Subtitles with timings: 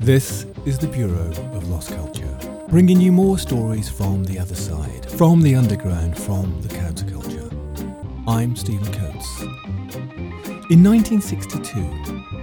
[0.00, 2.38] This is the Bureau of Lost Culture,
[2.68, 7.50] bringing you more stories from the other side, from the underground, from the counterculture.
[8.28, 9.40] I'm Stephen Coates.
[10.70, 11.80] In 1962,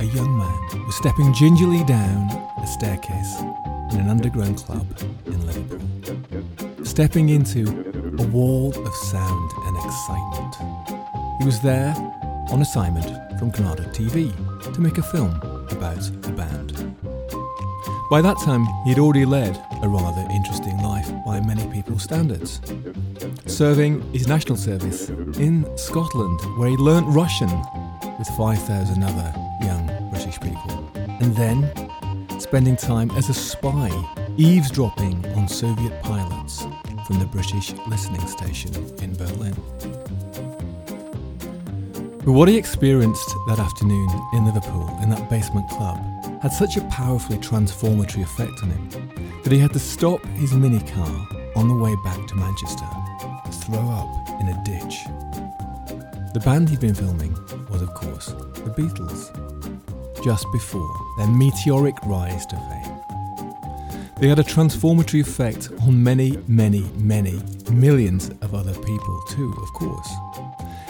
[0.02, 3.40] a young man was stepping gingerly down a staircase
[3.94, 4.86] in an underground club
[5.28, 7.62] in Liverpool, stepping into
[8.20, 10.56] a wall of sound and excitement.
[11.40, 11.96] He was there
[12.52, 14.34] on assignment from Granada TV
[14.74, 15.36] to make a film
[15.72, 16.96] about the band.
[18.10, 22.62] By that time, he'd already led a rather interesting life by many people's standards,
[23.48, 25.10] serving his national service
[25.40, 27.50] in Scotland, where he learnt Russian
[28.20, 31.72] with 5,000 other young British people, and then
[32.40, 33.90] spending time as a spy,
[34.38, 36.68] eavesdropping on Soviet pilots
[37.08, 39.56] from the British listening station in Berlin.
[42.26, 46.00] But what he experienced that afternoon in Liverpool in that basement club
[46.42, 48.90] had such a powerfully transformatory effect on him
[49.44, 52.88] that he had to stop his minicar on the way back to Manchester
[53.46, 55.04] to throw up in a ditch.
[56.34, 57.34] The band he'd been filming
[57.70, 59.30] was, of course, the Beatles,
[60.24, 64.12] just before their meteoric rise to fame.
[64.20, 67.40] They had a transformatory effect on many, many, many
[67.72, 70.10] millions of other people, too, of course.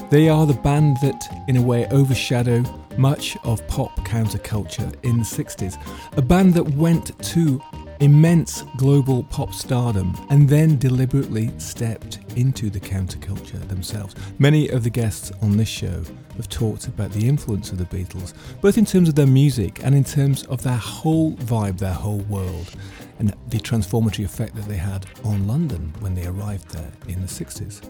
[0.10, 2.64] They are the band that, in a way, overshadow
[2.98, 5.78] much of pop counterculture in the 60s.
[6.18, 7.62] A band that went to
[8.00, 14.16] immense global pop stardom and then deliberately stepped into the counterculture themselves.
[14.38, 16.04] Many of the guests on this show
[16.38, 19.96] have talked about the influence of the Beatles, both in terms of their music and
[19.96, 22.76] in terms of their whole vibe, their whole world,
[23.20, 27.28] and the transformatory effect that they had on London when they arrived there in the
[27.28, 27.82] 60s.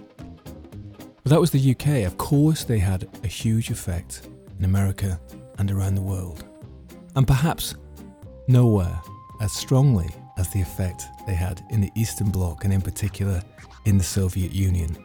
[1.25, 2.05] But that was the UK.
[2.05, 4.27] Of course, they had a huge effect
[4.59, 5.19] in America
[5.57, 6.45] and around the world.
[7.15, 7.73] And perhaps
[8.47, 9.01] nowhere
[9.41, 13.41] as strongly as the effect they had in the Eastern Bloc and in particular
[13.85, 14.95] in the Soviet Union.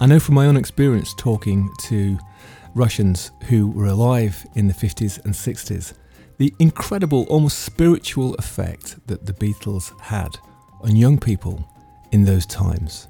[0.00, 2.18] I know from my own experience talking to
[2.74, 5.92] Russians who were alive in the 50s and 60s
[6.38, 10.38] the incredible, almost spiritual effect that the Beatles had
[10.80, 11.70] on young people
[12.12, 13.08] in those times.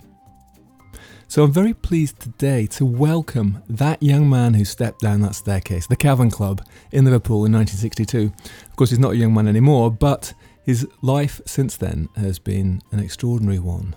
[1.29, 5.89] So I'm very pleased today to welcome that young man who stepped down that staircase,
[5.89, 8.33] the Cavern Club in Liverpool in 1962.
[8.71, 10.33] Of course, he's not a young man anymore, but
[10.63, 13.97] his life since then has been an extraordinary one,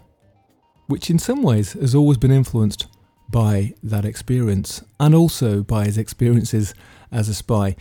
[0.87, 2.87] which in some ways has always been influenced
[3.29, 6.73] by that experience and also by his experiences
[7.11, 7.75] as a spy.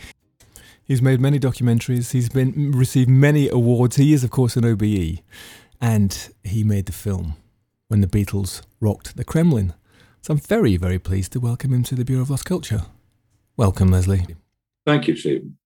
[0.83, 3.95] He's made many documentaries, he's been received many awards.
[3.95, 5.21] He is, of course, an OBE,
[5.81, 7.35] and he made the film
[7.89, 9.73] when the Beatles rocked the Kremlin.
[10.21, 12.83] So I'm very, very pleased to welcome him to the Bureau of Lost Culture.
[13.57, 14.25] Welcome, Leslie.
[14.85, 15.57] Thank you, Stephen.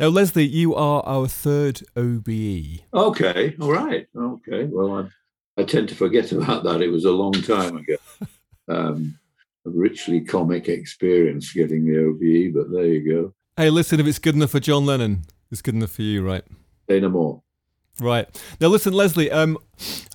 [0.00, 2.80] Now, Leslie, you are our third OBE.
[2.94, 4.08] Okay, all right.
[4.16, 5.10] Okay, well,
[5.58, 6.80] I, I tend to forget about that.
[6.80, 7.96] It was a long time ago.
[8.68, 9.18] um,
[9.66, 13.34] a richly comic experience getting the OBE, but there you go.
[13.56, 16.44] Hey, listen, if it's good enough for John Lennon, it's good enough for you, right?
[16.88, 17.42] Say no more.
[18.00, 18.28] Right.
[18.60, 19.58] Now, listen, Leslie, um,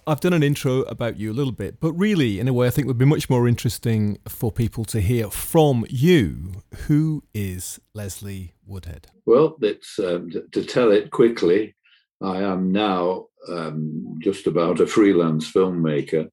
[0.08, 2.70] I've done an intro about you a little bit, but really, in a way, I
[2.70, 6.64] think would be much more interesting for people to hear from you.
[6.88, 9.08] Who is Leslie Woodhead?
[9.26, 11.76] Well, it's um, to tell it quickly.
[12.22, 16.30] I am now um, just about a freelance filmmaker,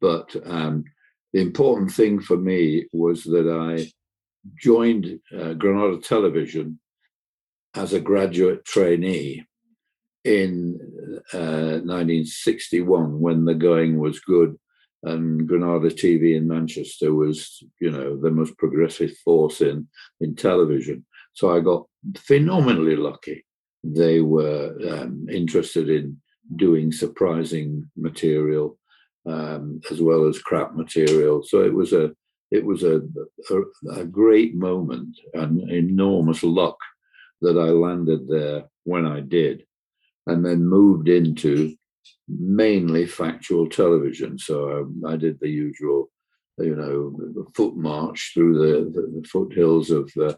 [0.00, 0.84] but um,
[1.32, 3.90] the important thing for me was that I
[4.58, 6.78] joined uh, Granada Television
[7.74, 9.46] as a graduate trainee
[10.24, 10.78] in
[11.32, 14.56] uh, 1961 when the going was good
[15.02, 19.88] and Granada TV in Manchester was, you know, the most progressive force in
[20.20, 21.06] in television.
[21.32, 21.86] So I got
[22.18, 23.44] phenomenally lucky.
[23.82, 26.20] They were um, interested in
[26.56, 28.78] doing surprising material
[29.26, 31.42] um, as well as crap material.
[31.42, 32.12] So it was a
[32.50, 33.00] it was a,
[33.50, 36.76] a, a great moment and enormous luck
[37.42, 39.64] that I landed there when I did
[40.30, 41.74] and then moved into
[42.28, 44.38] mainly factual television.
[44.38, 46.10] So um, I did the usual,
[46.58, 50.34] you know, foot march through the, the, the foothills of uh,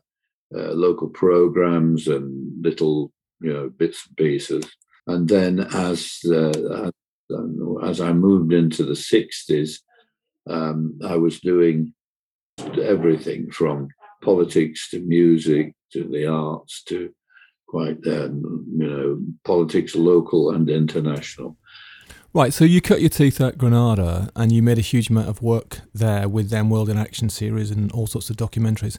[0.55, 4.65] uh, local programs and little, you know, bits and pieces.
[5.07, 6.91] And then as uh,
[7.83, 9.79] as I moved into the 60s,
[10.49, 11.95] um, I was doing
[12.81, 13.89] everything from
[14.23, 17.13] politics to music to the arts to
[17.73, 21.57] quite, um, you know, politics local and international.
[22.35, 25.41] Right, so you cut your teeth at Granada and you made a huge amount of
[25.41, 28.99] work there with them World in Action series and all sorts of documentaries.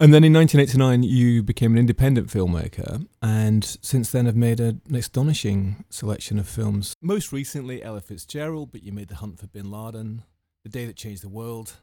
[0.00, 4.80] And then in 1989, you became an independent filmmaker, and since then have made an
[4.92, 6.96] astonishing selection of films.
[7.00, 10.22] Most recently, Ella Fitzgerald, but you made The Hunt for Bin Laden,
[10.64, 11.74] The Day That Changed the World,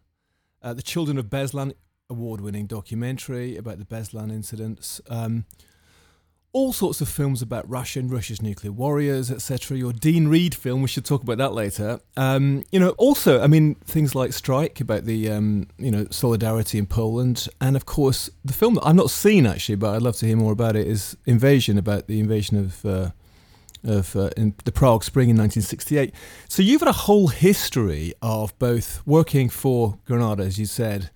[0.62, 1.74] uh, The Children of Beslan,
[2.10, 5.00] award winning documentary about the Beslan incidents.
[5.10, 5.46] Um,
[6.58, 9.78] all sorts of films about Russia and Russia's nuclear warriors, etc.
[9.78, 12.00] Your Dean Reed film, we should talk about that later.
[12.18, 16.80] Um, you know, also, I mean, things like Strike about the um, you know solidarity
[16.80, 20.16] in Poland, and of course, the film that I've not seen actually, but I'd love
[20.18, 22.84] to hear more about it is Invasion, about the invasion of.
[22.84, 23.12] Uh,
[23.84, 24.32] of uh,
[24.66, 26.14] the Prague Spring in 1968.
[26.50, 31.10] So you've had a whole history of both working for Granada, as you said,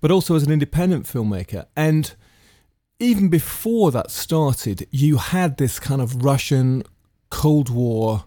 [0.00, 1.66] but also as an independent filmmaker.
[1.76, 2.14] And
[3.00, 6.84] even before that started, you had this kind of Russian
[7.30, 8.24] Cold War,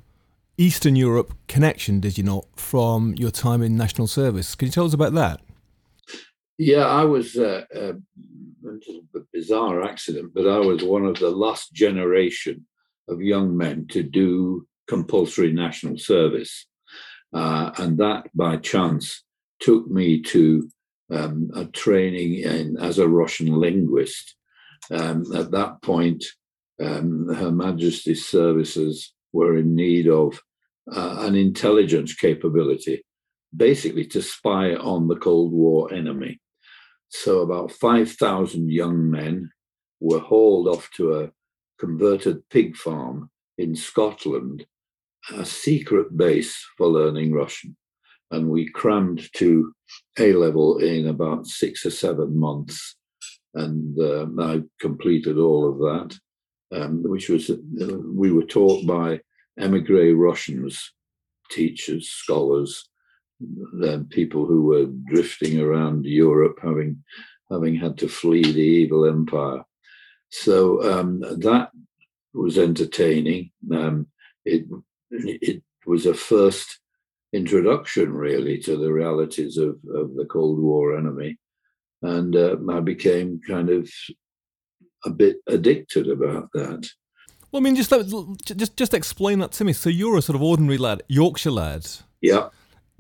[0.58, 4.56] Eastern Europe connection, did you not, from your time in national service?
[4.56, 5.42] Can you tell us about that?
[6.58, 7.94] Yeah, I was uh, uh,
[9.16, 12.66] a bizarre accident, but I was one of the last generation
[13.08, 16.66] of young men to do compulsory national service.
[17.32, 19.24] Uh, and that, by chance,
[19.60, 20.70] took me to
[21.12, 24.36] um, a training in, as a Russian linguist
[24.92, 26.24] um, at that point,
[26.82, 30.42] um, Her Majesty's services were in need of
[30.92, 33.04] uh, an intelligence capability,
[33.56, 36.40] basically to spy on the Cold War enemy.
[37.10, 39.52] So about 5,000 young men
[40.00, 41.32] were hauled off to a
[41.80, 44.66] converted pig farm in Scotland,
[45.32, 47.78] a secret base for learning Russian.
[48.32, 49.74] And we crammed to
[50.18, 52.96] A level in about six or seven months
[53.56, 56.20] and uh, I completed all of that,
[56.80, 59.22] um, which was uh, we were taught by
[59.60, 60.92] emigre Russians,
[61.52, 62.90] teachers, scholars,
[64.10, 67.04] people who were drifting around Europe, having
[67.52, 69.64] having had to flee the evil empire.
[70.30, 71.70] So um, that
[72.34, 73.52] was entertaining.
[73.72, 74.08] Um,
[74.46, 74.66] it
[75.12, 76.80] it was a first
[77.34, 81.38] introduction, really, to the realities of, of the Cold War enemy
[82.04, 83.90] and uh, I became kind of
[85.06, 86.88] a bit addicted about that.
[87.52, 87.94] Well, I mean, just
[88.46, 89.74] just just explain that to me.
[89.74, 91.88] So you're a sort of ordinary lad, Yorkshire lad.
[92.22, 92.50] Yeah.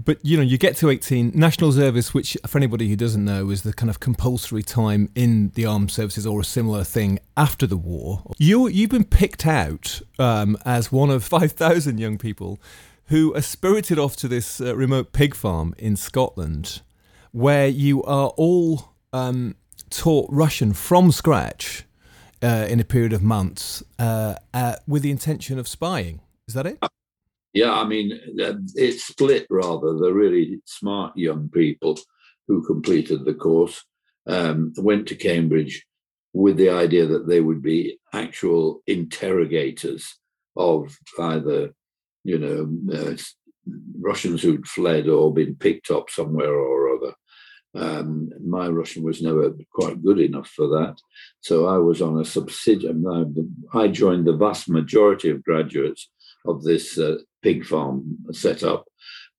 [0.03, 3.50] But you know, you get to 18, national service, which for anybody who doesn't know
[3.50, 7.65] is the kind of compulsory time in the armed services or a similar thing after
[7.67, 8.23] the war.
[8.38, 12.59] You you've been picked out um, as one of 5,000 young people
[13.07, 16.81] who are spirited off to this uh, remote pig farm in Scotland,
[17.31, 19.56] where you are all um,
[19.89, 21.86] taught Russian from scratch
[22.42, 26.19] uh, in a period of months uh, uh, with the intention of spying.
[26.48, 26.77] Is that it?
[27.54, 28.19] Yeah, I mean,
[28.75, 29.94] it's split rather.
[29.94, 32.00] The really smart young people
[32.48, 33.86] who completed the course
[34.27, 35.86] um, went to Cambridge
[36.33, 40.18] with the idea that they would be actual interrogators
[40.56, 41.74] of either,
[42.24, 43.15] you know, uh,
[44.00, 47.13] Russians who'd fled or been picked up somewhere or other.
[47.75, 50.95] Um, my Russian was never quite good enough for that.
[51.41, 52.95] So I was on a subsidiary.
[53.73, 56.09] I joined the vast majority of graduates
[56.45, 58.85] of this uh, pig farm setup.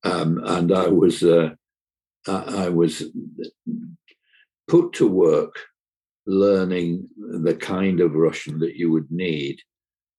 [0.03, 1.51] Um, and I was, uh,
[2.27, 3.05] I was
[4.67, 5.55] put to work
[6.27, 9.61] learning the kind of Russian that you would need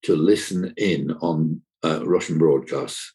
[0.04, 3.12] to listen in on uh, Russian broadcasts.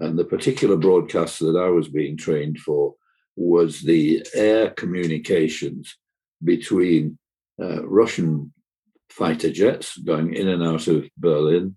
[0.00, 2.94] And the particular broadcasts that I was being trained for
[3.36, 5.96] was the air communications
[6.42, 7.18] between
[7.60, 8.52] uh, Russian
[9.10, 11.76] fighter jets going in and out of Berlin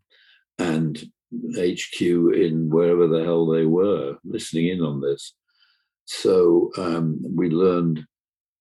[0.58, 0.98] and
[1.56, 5.34] HQ in wherever the hell they were, listening in on this.
[6.06, 8.06] So um, we learned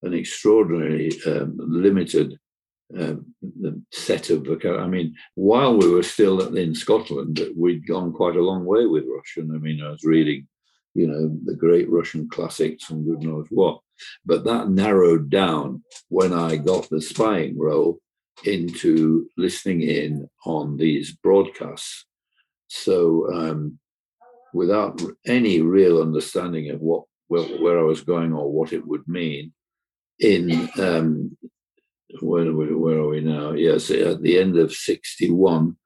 [0.02, 2.38] an extraordinary um, limited
[2.98, 3.14] uh,
[3.92, 4.46] set of.
[4.64, 9.04] I mean, while we were still in Scotland, we'd gone quite a long way with
[9.08, 9.54] Russian.
[9.54, 10.46] I mean, I was reading
[10.96, 13.80] you know, the great Russian classics and good knows what.
[14.24, 18.00] But that narrowed down when I got the spying role
[18.44, 22.06] into listening in on these broadcasts.
[22.68, 23.78] So, um,
[24.52, 29.06] without any real understanding of what where, where, I was going or what it would
[29.08, 29.52] mean,
[30.20, 31.36] in um,
[32.20, 33.52] where, where are we now?
[33.52, 35.76] Yes, at the end of '61,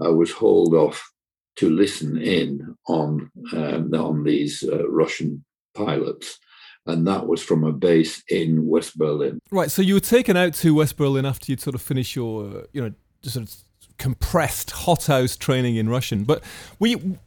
[0.00, 1.10] I was hauled off
[1.58, 6.38] to listen in on um, on these uh, Russian pilots,
[6.86, 9.40] and that was from a base in West Berlin.
[9.50, 9.70] Right.
[9.70, 12.82] So you were taken out to West Berlin after you'd sort of finished your, you
[12.82, 13.54] know, sort of
[13.98, 16.24] compressed hothouse training in Russian.
[16.24, 16.42] But
[16.78, 17.18] were you,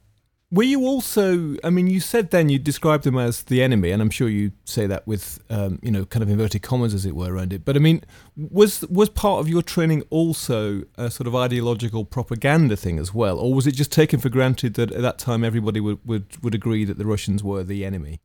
[0.54, 1.56] Were you also?
[1.64, 4.52] I mean, you said then you described them as the enemy, and I'm sure you
[4.66, 7.64] say that with um, you know kind of inverted commas as it were around it.
[7.64, 8.04] But I mean,
[8.36, 13.40] was was part of your training also a sort of ideological propaganda thing as well,
[13.40, 16.54] or was it just taken for granted that at that time everybody would would, would
[16.54, 18.20] agree that the Russians were the enemy?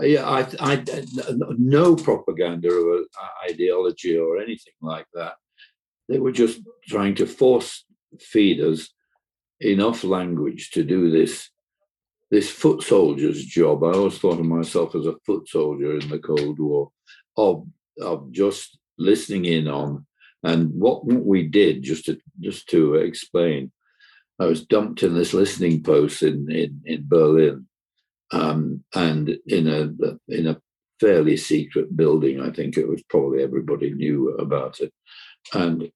[0.00, 0.84] Yeah, I, I
[1.56, 3.04] no propaganda or
[3.48, 5.34] ideology or anything like that.
[6.08, 7.84] They were just trying to force
[8.18, 8.88] feed us
[9.60, 11.48] enough language to do this
[12.30, 13.82] this foot soldier's job.
[13.82, 16.90] I always thought of myself as a foot soldier in the Cold War,
[17.36, 17.66] of
[18.00, 20.06] of just listening in on
[20.42, 21.82] and what we did.
[21.82, 23.72] Just to just to explain,
[24.38, 27.66] I was dumped in this listening post in in, in Berlin,
[28.30, 30.60] um, and in a in a
[31.00, 32.40] fairly secret building.
[32.40, 34.92] I think it was probably everybody knew about it,
[35.52, 35.90] and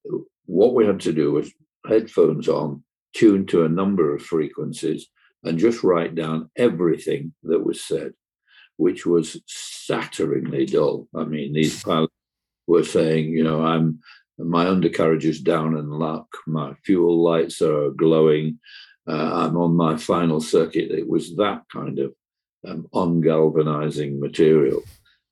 [0.46, 1.52] what we had to do was
[1.86, 2.82] headphones on,
[3.14, 5.08] tuned to a number of frequencies
[5.44, 8.12] and just write down everything that was said,
[8.76, 11.08] which was satteringly dull.
[11.14, 12.12] I mean, these pilots
[12.66, 14.00] were saying, you know, I'm
[14.36, 18.58] my undercarriage is down in luck, my fuel lights are glowing,
[19.06, 20.90] uh, I'm on my final circuit.
[20.90, 22.14] It was that kind of
[22.66, 24.82] um, ungalvanizing material.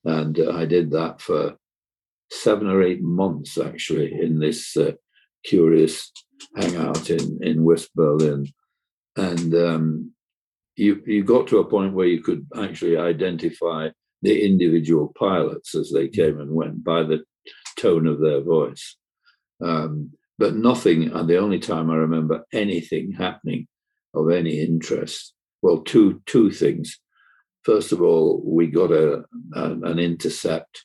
[0.04, 1.56] And uh, I did that for
[2.30, 4.92] seven or eight months actually in this uh,
[5.44, 6.12] curious
[6.56, 8.46] hangout in, in West Berlin
[9.16, 10.12] and um,
[10.76, 13.88] you you got to a point where you could actually identify
[14.22, 17.24] the individual pilots as they came and went by the
[17.76, 18.96] tone of their voice.
[19.62, 23.68] Um, but nothing, and the only time I remember anything happening
[24.14, 26.98] of any interest, well, two two things.
[27.64, 30.84] First of all, we got a, an intercept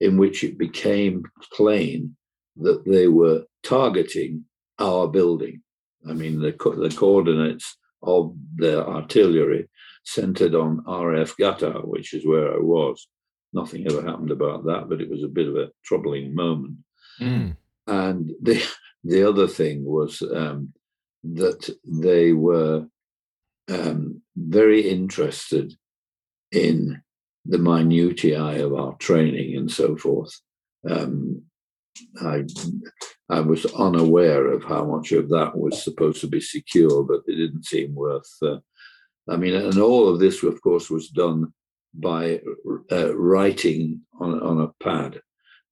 [0.00, 2.16] in which it became plain
[2.56, 4.44] that they were targeting
[4.80, 5.62] our building.
[6.08, 9.68] I mean, the, the coordinates of the artillery
[10.04, 13.06] centered on RF Gatow, which is where I was.
[13.52, 16.78] Nothing ever happened about that, but it was a bit of a troubling moment.
[17.20, 17.56] Mm.
[17.86, 18.62] And the
[19.04, 20.72] the other thing was um,
[21.24, 22.86] that they were
[23.68, 25.74] um, very interested
[26.50, 27.02] in
[27.44, 30.32] the minutiae of our training and so forth.
[30.88, 31.42] Um,
[32.20, 32.44] I
[33.28, 37.36] I was unaware of how much of that was supposed to be secure, but it
[37.36, 38.30] didn't seem worth.
[38.42, 38.58] Uh,
[39.28, 41.52] I mean, and all of this, of course, was done
[41.94, 42.40] by
[42.90, 45.20] uh, writing on on a pad.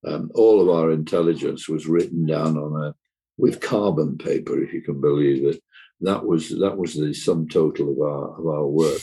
[0.07, 2.95] Um, all of our intelligence was written down on a
[3.37, 5.63] with carbon paper, if you can believe it.
[6.01, 9.03] That was that was the sum total of our of our work.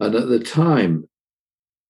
[0.00, 1.08] And at the time,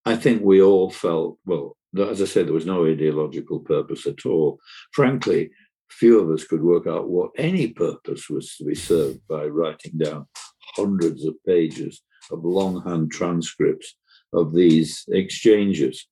[0.04, 4.24] I think we all felt well as I said, there was no ideological purpose at
[4.24, 4.60] all.
[4.92, 5.50] Frankly,
[5.90, 9.92] few of us could work out what any purpose was to be served by writing
[9.98, 10.26] down
[10.76, 13.96] hundreds of pages of longhand transcripts
[14.32, 16.06] of these exchanges.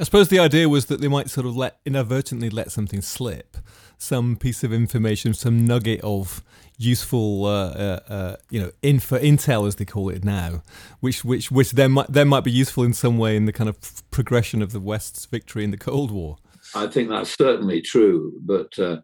[0.00, 3.56] I suppose the idea was that they might sort of let inadvertently let something slip,
[3.98, 6.44] some piece of information, some nugget of
[6.76, 10.62] useful, uh, uh, uh, you know, info, intel as they call it now,
[11.00, 13.68] which which which then might then might be useful in some way in the kind
[13.68, 13.76] of
[14.12, 16.36] progression of the West's victory in the Cold War.
[16.76, 18.98] I think that's certainly true, but uh,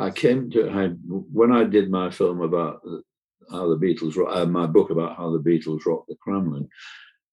[0.00, 2.80] I came to I, when I did my film about
[3.50, 6.68] how the Beatles, uh, my book about how the Beatles rocked the Kremlin.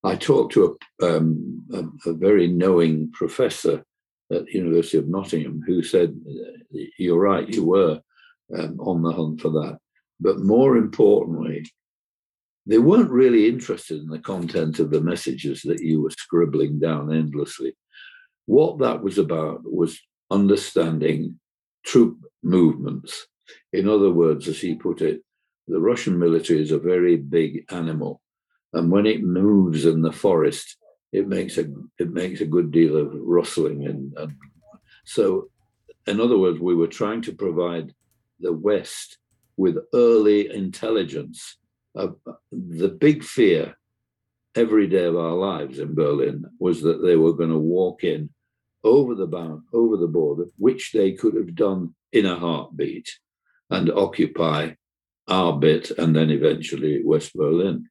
[0.04, 3.84] I talked to a, um, a, a very knowing professor
[4.32, 6.20] at the University of Nottingham who said,
[6.98, 8.02] "You're right, you were
[8.58, 9.80] um, on the hunt for that."
[10.20, 11.66] But more importantly,
[12.66, 17.14] they weren't really interested in the content of the messages that you were scribbling down
[17.14, 17.78] endlessly.
[18.46, 21.40] What that was about was understanding
[21.86, 23.28] troop movements.
[23.74, 25.24] In other words, as he put it,
[25.68, 28.22] the Russian military is a very big animal
[28.74, 30.78] and when it moves in the forest,
[31.12, 31.66] it makes a
[31.98, 34.34] it makes a good deal of rustling and, and
[35.06, 35.50] so
[36.06, 37.94] in other words, we were trying to provide
[38.40, 39.18] the West
[39.58, 41.58] with early intelligence.
[41.96, 43.76] The big fear
[44.56, 48.30] every day of our lives in Berlin was that they were going to walk in
[48.88, 53.10] over the bound, over the border, which they could have done in a heartbeat,
[53.70, 54.72] and occupy
[55.28, 57.88] our bit, and then eventually West Berlin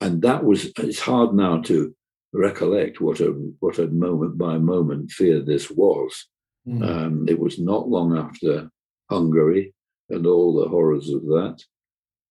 [0.00, 1.94] and that was it's hard now to
[2.32, 3.30] recollect what a
[3.60, 6.26] what a moment by moment fear this was.
[6.66, 6.82] Mm.
[6.88, 8.70] Um, it was not long after
[9.08, 9.74] Hungary
[10.10, 11.62] and all the horrors of that.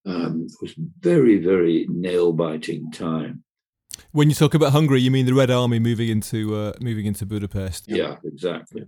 [0.06, 3.44] Um, it was very very nail biting time.
[4.12, 7.26] When you talk about Hungary, you mean the Red Army moving into uh, moving into
[7.26, 7.88] Budapest?
[7.88, 8.86] Yeah, exactly.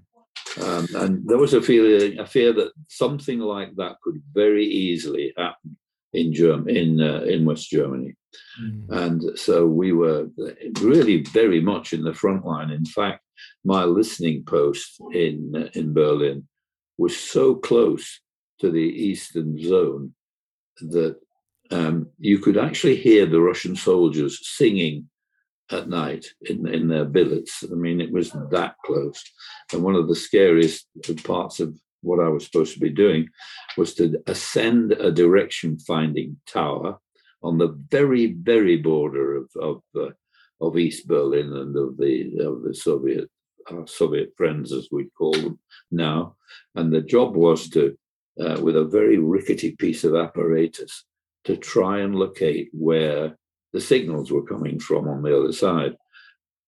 [0.62, 5.34] Um, and there was a feeling, a fear that something like that could very easily
[5.38, 5.78] happen
[6.14, 8.16] in Germ- in uh, in West Germany,
[8.62, 8.90] mm.
[8.90, 10.28] and so we were
[10.82, 12.72] really very much in the front line.
[12.72, 13.22] In fact,
[13.64, 16.48] my listening post in in Berlin
[16.98, 18.22] was so close
[18.60, 20.14] to the eastern zone
[20.82, 21.18] that
[21.72, 25.10] um, you could actually hear the Russian soldiers singing
[25.72, 27.64] at night in, in their billets.
[27.70, 29.24] I mean, it was that close.
[29.74, 30.88] And one of the scariest
[31.24, 33.28] parts of what I was supposed to be doing
[33.78, 37.00] was to ascend a direction finding tower
[37.44, 40.10] on the very, very border of of, uh,
[40.62, 43.30] of East Berlin and of the of the Soviet
[43.72, 45.60] our Soviet friends, as we call them
[45.92, 46.36] now.
[46.76, 47.98] And the job was to,
[48.40, 51.04] uh, with a very rickety piece of apparatus,
[51.48, 53.38] to try and locate where
[53.74, 55.96] the signals were coming from on the other side,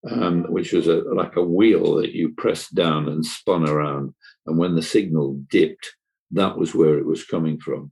[0.10, 4.14] um, which was a, like a wheel that you pressed down and spun around.
[4.46, 5.96] And when the signal dipped,
[6.32, 7.92] that was where it was coming from.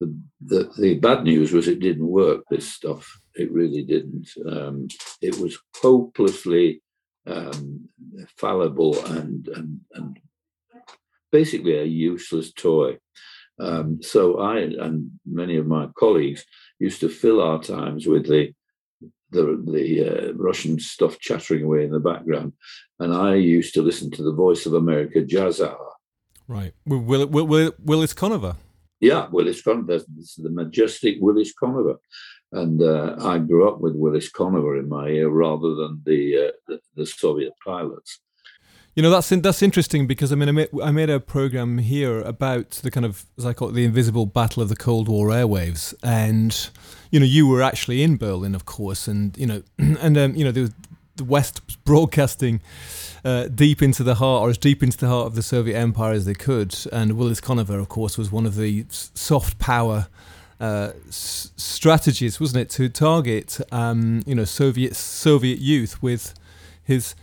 [0.00, 3.06] The, the, the bad news was it didn't work, this stuff.
[3.34, 4.28] It really didn't.
[4.50, 4.88] Um,
[5.20, 6.82] it was hopelessly
[7.26, 7.88] um,
[8.38, 10.18] fallible and, and, and
[11.30, 12.98] basically a useless toy.
[13.58, 16.44] Um, so I and many of my colleagues
[16.78, 18.52] used to fill our times with the
[19.30, 22.52] the, the uh, Russian stuff chattering away in the background,
[23.00, 25.92] and I used to listen to the Voice of America Jazz Hour.
[26.46, 28.56] Right, Will, Will, Will, Willis Conover.
[29.00, 29.98] Yeah, Willis Conover.
[29.98, 31.98] This is the majestic Willis Conover
[32.52, 36.50] and uh, I grew up with Willis Conover in my ear rather than the, uh,
[36.68, 38.20] the, the Soviet pilots.
[38.96, 41.76] You know that's in, that's interesting because I mean I made, I made a program
[41.76, 45.06] here about the kind of as I call it the invisible battle of the Cold
[45.06, 46.70] War airwaves, and
[47.10, 50.44] you know you were actually in Berlin, of course, and you know and um, you
[50.44, 50.72] know the,
[51.16, 52.62] the West broadcasting
[53.22, 56.14] uh, deep into the heart or as deep into the heart of the Soviet Empire
[56.14, 60.06] as they could, and Willis Conover, of course, was one of the soft power
[60.58, 66.32] uh, s- strategies, wasn't it, to target um, you know Soviet Soviet youth with
[66.82, 67.14] his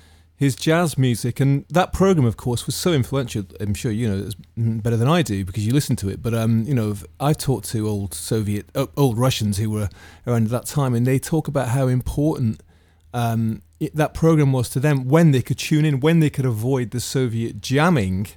[0.43, 3.45] his jazz music, and that program, of course, was so influential.
[3.59, 6.21] I'm sure you know better than I do because you listen to it.
[6.21, 8.65] But um, you know, I've talked to old Soviet,
[8.97, 9.89] old Russians who were
[10.27, 12.61] around at that time, and they talk about how important
[13.13, 16.45] um, it, that program was to them when they could tune in, when they could
[16.45, 18.27] avoid the Soviet jamming,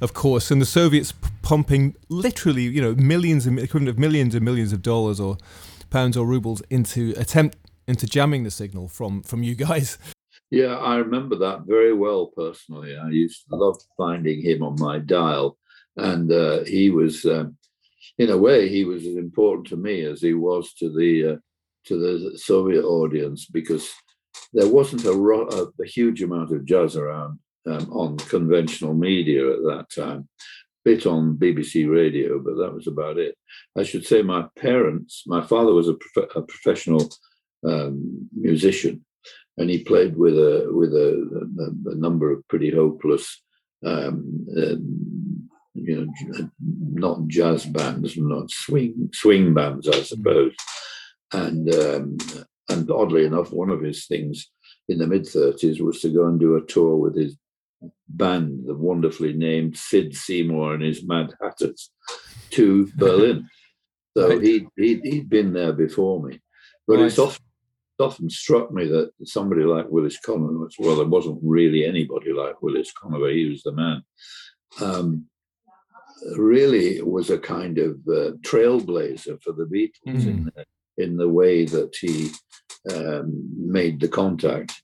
[0.00, 4.34] of course, and the Soviets p- pumping literally, you know, millions and equivalent of millions
[4.34, 5.36] and millions of dollars or
[5.90, 7.56] pounds or rubles into attempt
[7.88, 9.98] into jamming the signal from from you guys.
[10.50, 12.96] Yeah, I remember that very well personally.
[12.96, 15.58] I used to love finding him on my dial,
[15.96, 17.56] and uh, he was, um,
[18.18, 21.36] in a way, he was as important to me as he was to the uh,
[21.86, 23.90] to the Soviet audience because
[24.52, 29.62] there wasn't a, a, a huge amount of jazz around um, on conventional media at
[29.62, 30.28] that time.
[30.84, 33.36] Bit on BBC radio, but that was about it.
[33.76, 37.08] I should say my parents, my father was a, prof- a professional
[37.66, 39.04] um, musician,
[39.58, 43.42] and he played with a with a, a, a number of pretty hopeless,
[43.84, 46.50] um, um, you know,
[46.92, 50.54] not jazz bands, not swing swing bands, I suppose.
[51.32, 52.18] And um,
[52.68, 54.50] and oddly enough, one of his things
[54.88, 57.36] in the mid 30s was to go and do a tour with his
[58.08, 61.90] band, the wonderfully named Sid Seymour and his Mad Hatters,
[62.50, 63.48] to Berlin.
[64.16, 64.42] So right.
[64.42, 66.40] he, he, he'd been there before me.
[66.86, 67.06] But right.
[67.06, 67.44] it's often,
[67.98, 72.92] often struck me that somebody like Willis Conover, well, there wasn't really anybody like Willis
[72.92, 74.02] Conover, he was the man,
[74.80, 75.26] um,
[76.36, 80.26] really was a kind of uh, trailblazer for the Beatles mm.
[80.26, 82.30] in, the, in the way that he
[82.92, 84.82] um, made the contact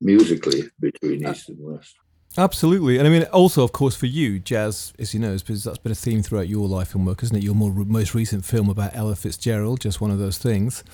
[0.00, 1.96] musically between uh, East and West.
[2.38, 5.78] Absolutely, and I mean, also, of course, for you, jazz, as you know, because that's
[5.78, 7.42] been a theme throughout your life and work, isn't it?
[7.42, 10.84] Your more most recent film about Ella Fitzgerald, just one of those things.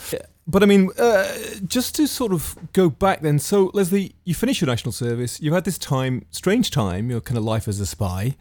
[0.46, 3.38] But I mean, uh, just to sort of go back then.
[3.38, 5.40] So, Leslie, you finished your national service.
[5.40, 8.36] you've had this time, strange time, your kind of life as a spy,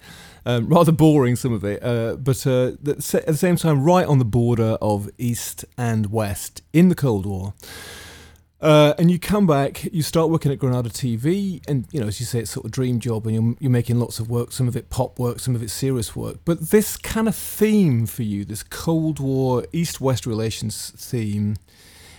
[0.45, 4.17] um, rather boring some of it, uh, but uh, at the same time, right on
[4.19, 7.53] the border of East and West in the Cold War.
[8.61, 12.19] Uh, and you come back, you start working at Granada TV, and you know, as
[12.19, 14.51] you say, it's sort of dream job, and you're, you're making lots of work.
[14.51, 16.37] Some of it pop work, some of it serious work.
[16.45, 21.55] But this kind of theme for you, this Cold War East-West relations theme,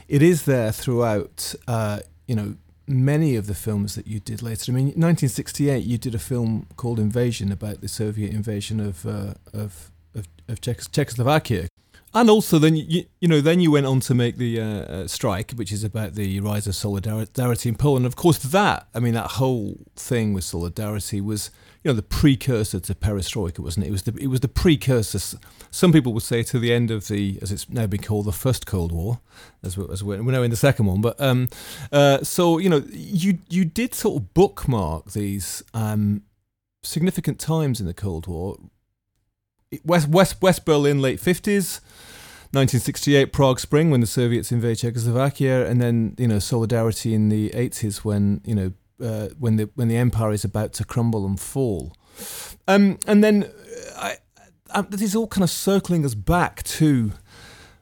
[0.08, 1.54] it is there throughout.
[1.68, 2.56] Uh, you know,
[2.88, 4.72] many of the films that you did later.
[4.72, 9.34] I mean, 1968, you did a film called Invasion about the Soviet invasion of uh,
[9.52, 11.68] of, of, of Czechoslovakia.
[12.14, 15.08] And also, then you you know then you went on to make the uh, uh,
[15.08, 18.04] strike, which is about the rise of solidarity in Poland.
[18.04, 21.50] Of course, that I mean that whole thing with solidarity was
[21.82, 23.88] you know the precursor to perestroika, wasn't it?
[23.88, 25.38] It was the it was the precursor.
[25.70, 28.32] Some people would say to the end of the as it's now been called the
[28.32, 29.20] first Cold War,
[29.62, 31.00] as we, as we're, we're now in the second one.
[31.00, 31.48] But um,
[31.90, 36.24] uh, so you know you you did sort of bookmark these um,
[36.82, 38.58] significant times in the Cold War.
[39.84, 41.80] West West West Berlin, late fifties.
[42.52, 47.48] 1968 Prague Spring when the Soviets invade Czechoslovakia, and then you know solidarity in the
[47.50, 51.40] 80s when you know uh, when the when the empire is about to crumble and
[51.40, 51.96] fall.
[52.68, 53.50] Um, and then
[53.96, 54.16] I,
[54.70, 57.12] I, this is all kind of circling us back to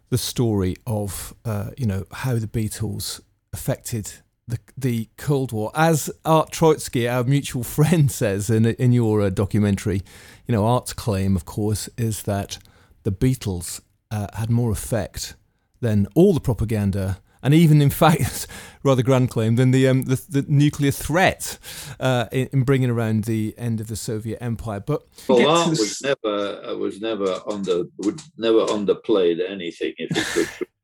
[0.09, 3.21] the story of uh, you know how the Beatles
[3.53, 4.13] affected
[4.47, 9.31] the the Cold War, as Art Troitsky, our mutual friend, says in in your uh,
[9.31, 10.03] documentary.
[10.47, 12.59] You know, Art's claim, of course, is that
[13.03, 13.81] the Beatles
[14.11, 15.35] uh, had more effect
[15.81, 18.47] than all the propaganda, and even in fact,
[18.83, 21.59] rather grand claim, than the um, the, the, nuclear threat
[21.99, 24.81] uh, in, in, bringing around the end of the Soviet Empire.
[24.81, 30.67] But well, was never uh, was never under would never underplayed anything if it could.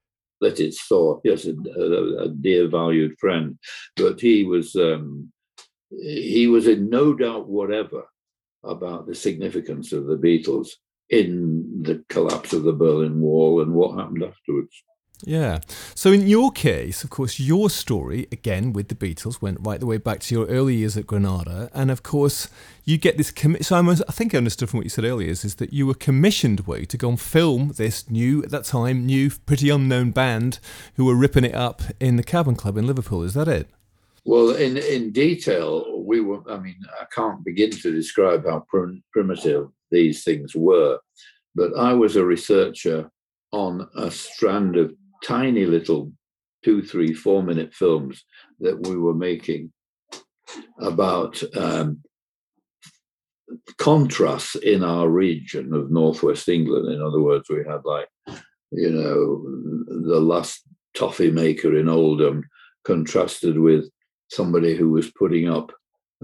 [0.42, 1.18] let it soar.
[1.24, 3.58] Yes, a, a, a, dear valued friend,
[3.96, 5.32] but he was um,
[5.90, 8.04] he was in no doubt whatever
[8.62, 10.68] about the significance of the Beatles
[11.10, 14.82] in the collapse of the Berlin Wall and what happened afterwards.
[15.24, 15.60] Yeah.
[15.94, 19.86] So in your case, of course, your story again with the Beatles went right the
[19.86, 22.48] way back to your early years at Granada, and of course,
[22.84, 23.30] you get this.
[23.30, 23.64] commission.
[23.64, 25.86] so I'm, I think I understood from what you said earlier is, is that you
[25.86, 30.10] were commissioned way to go and film this new at that time new pretty unknown
[30.10, 30.60] band
[30.96, 33.22] who were ripping it up in the Cavern Club in Liverpool.
[33.22, 33.68] Is that it?
[34.24, 36.42] Well, in in detail, we were.
[36.50, 40.98] I mean, I can't begin to describe how prim- primitive these things were.
[41.54, 43.10] But I was a researcher
[43.52, 44.92] on a strand of
[45.24, 46.12] tiny little
[46.64, 48.24] two, three, four minute films
[48.60, 49.72] that we were making
[50.80, 52.02] about um,
[53.78, 56.92] contrasts in our region of northwest England.
[56.92, 58.08] In other words, we had like,
[58.72, 60.62] you know, the last
[60.94, 62.44] toffee maker in Oldham
[62.84, 63.88] contrasted with
[64.28, 65.72] somebody who was putting up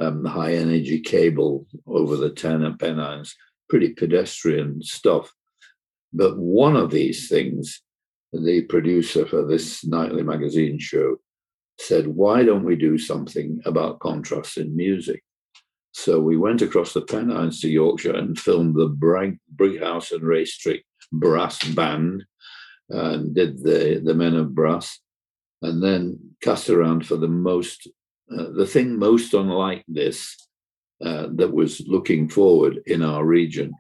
[0.01, 3.37] um, high energy cable over the and Pennines
[3.73, 5.33] pretty pedestrian stuff.
[6.13, 7.81] But one of these things,
[8.31, 11.17] the producer for this nightly magazine show
[11.81, 15.23] said, Why don't we do something about contrast in music?
[15.93, 20.83] So we went across the Pennines to Yorkshire and filmed the Brag- Brighouse and Rastrick
[21.11, 22.25] Brass Band
[22.91, 25.01] and did the, the Men of Brass,
[25.63, 27.89] and then cast around for the most,
[28.31, 30.37] uh, the thing most unlike this
[31.05, 33.73] uh, that was looking forward in our region.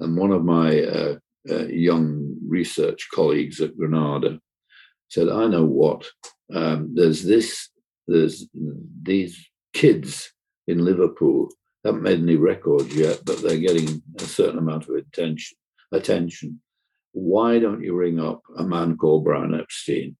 [0.00, 1.16] And one of my uh,
[1.50, 4.38] uh, young research colleagues at Granada
[5.08, 6.06] said, I know what,
[6.52, 7.68] um, there's this,
[8.06, 8.46] there's
[9.02, 10.32] these kids
[10.66, 11.48] in Liverpool
[11.84, 15.56] haven't made any records yet, but they're getting a certain amount of attention.
[15.92, 16.60] Attention.
[17.12, 20.16] Why don't you ring up a man called Brian Epstein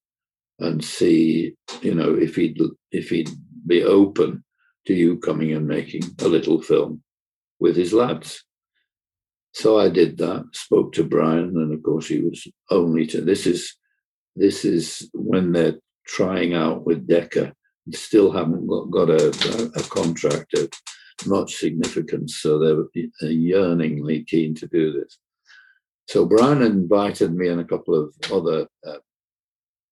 [0.59, 2.61] and see, you know, if he'd
[2.93, 3.31] if he'd
[3.67, 4.45] be open
[4.87, 7.03] to you coming and making a little film
[7.59, 8.45] with his lads.
[9.53, 13.47] So I did that, spoke to Brian, and of course he was only to this
[13.47, 13.77] is
[14.37, 17.55] this is when they're trying out with Decca,
[17.93, 19.29] still haven't got, got a,
[19.77, 20.71] a, contract of
[21.27, 25.19] much significance, so they're yearningly keen to do this.
[26.09, 28.99] So Brian invited me and a couple of other uh,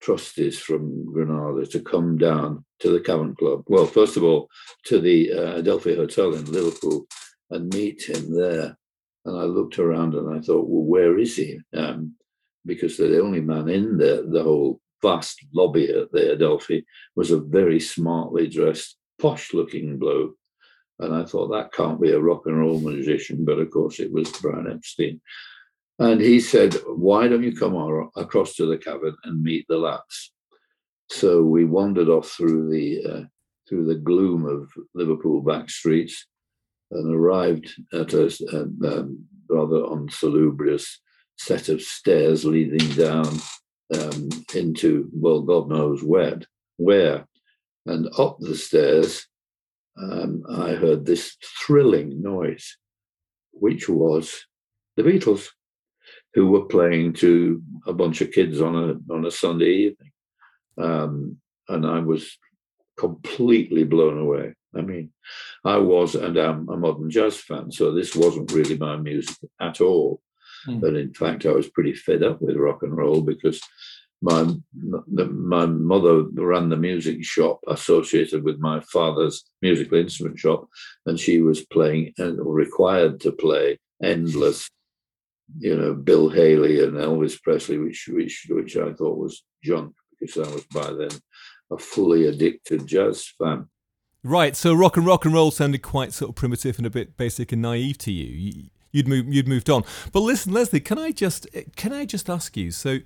[0.02, 3.62] trustees from Granada to come down to the Cavern Club.
[3.68, 4.48] Well, first of all,
[4.86, 7.06] to the uh, Adelphi Hotel in Liverpool
[7.50, 8.76] and meet him there.
[9.24, 11.58] And I looked around and I thought, well, where is he?
[11.72, 12.16] Um,
[12.66, 16.84] because the only man in the, the whole vast lobby at the Adelphi
[17.14, 20.34] was a very smartly dressed, posh looking bloke.
[20.98, 24.12] And I thought that can't be a rock and roll musician, but of course it
[24.12, 25.20] was Brian Epstein.
[25.98, 30.33] And he said, Why don't you come across to the cavern and meet the lads?
[31.11, 33.22] So we wandered off through the uh,
[33.68, 36.26] through the gloom of Liverpool back streets
[36.90, 41.00] and arrived at a, a um, rather unsalubrious
[41.38, 43.28] set of stairs leading down
[43.98, 46.40] um, into, well, God knows where.
[46.76, 47.26] where.
[47.87, 49.26] And up the stairs,
[50.00, 52.76] um, I heard this thrilling noise,
[53.52, 54.46] which was
[54.96, 55.48] the Beatles
[56.34, 60.12] who were playing to a bunch of kids on a on a Sunday evening,
[60.78, 61.36] um,
[61.68, 62.38] and I was
[62.98, 64.54] completely blown away.
[64.74, 65.12] I mean,
[65.64, 69.80] I was and am a modern jazz fan, so this wasn't really my music at
[69.80, 70.20] all.
[70.66, 70.82] Mm.
[70.82, 73.60] And in fact, I was pretty fed up with rock and roll because
[74.22, 80.68] my my mother ran the music shop associated with my father's musical instrument shop,
[81.06, 84.70] and she was playing and required to play endless,
[85.58, 90.48] you know, Bill Haley and Elvis Presley, which which which I thought was junk because
[90.48, 91.10] I was by then
[91.70, 93.68] a fully addicted jazz fan.
[94.24, 97.16] Right, so rock and rock and roll sounded quite sort of primitive and a bit
[97.16, 98.68] basic and naive to you.
[98.92, 99.84] You'd moved, you'd moved on.
[100.12, 102.70] But listen, Leslie, can I just eh, can I just ask you?
[102.70, 102.98] So,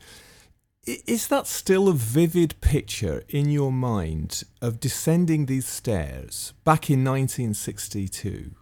[0.85, 7.04] is that still a vivid picture in your mind of descending these stairs back in
[7.04, 8.54] 1962?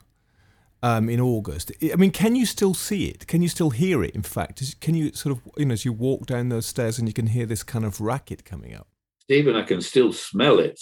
[0.85, 1.73] Um, in August.
[1.83, 3.27] I mean, can you still see it?
[3.27, 4.15] Can you still hear it?
[4.15, 7.09] In fact, can you sort of, you know, as you walk down those stairs and
[7.09, 8.87] you can hear this kind of racket coming up?
[9.23, 10.79] Stephen, I can still smell it.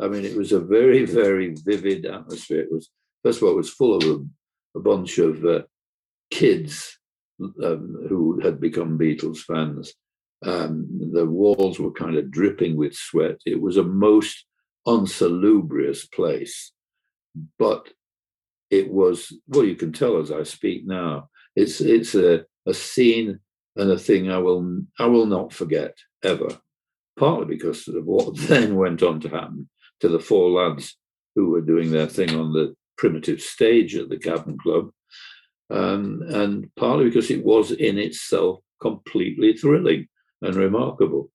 [0.00, 2.60] I mean, it was a very, very vivid atmosphere.
[2.60, 2.88] It was,
[3.22, 5.64] first of all, it was full of a, a bunch of uh,
[6.30, 6.98] kids
[7.62, 9.92] um, who had become Beatles fans.
[10.42, 13.36] Um, the walls were kind of dripping with sweat.
[13.44, 14.46] It was a most
[14.86, 16.72] unsalubrious place,
[17.58, 17.90] but
[18.70, 19.64] it was well.
[19.64, 21.28] You can tell as I speak now.
[21.56, 23.38] It's it's a, a scene
[23.76, 26.48] and a thing I will I will not forget ever.
[27.16, 29.68] Partly because of what then went on to happen
[30.00, 30.96] to the four lads
[31.34, 34.90] who were doing their thing on the primitive stage at the Cavern Club,
[35.70, 40.06] um, and partly because it was in itself completely thrilling
[40.42, 41.30] and remarkable.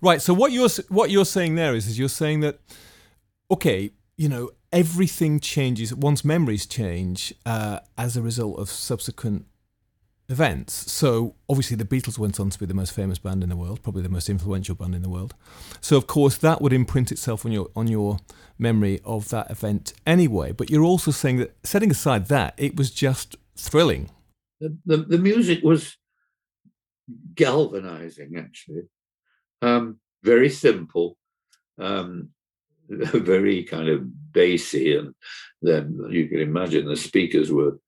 [0.00, 0.20] Right.
[0.20, 2.60] So what you're what you're saying there is is you're saying that
[3.50, 5.94] okay, you know, everything changes.
[5.94, 9.46] One's memories change uh, as a result of subsequent
[10.28, 10.90] events.
[10.90, 13.82] So obviously the Beatles went on to be the most famous band in the world,
[13.82, 15.34] probably the most influential band in the world.
[15.80, 18.18] So of course that would imprint itself on your on your
[18.58, 20.50] memory of that event anyway.
[20.50, 24.10] But you're also saying that setting aside that, it was just thrilling.
[24.60, 25.96] The the, the music was
[27.34, 28.88] galvanizing actually.
[29.62, 31.16] Um, very simple.
[31.78, 32.30] Um,
[32.88, 35.14] very kind of bassy and
[35.62, 37.78] then you can imagine the speakers were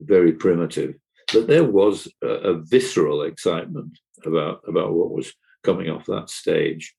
[0.00, 0.94] very primitive
[1.32, 5.32] but there was a, a, visceral excitement about about what was
[5.62, 6.94] coming off that stage,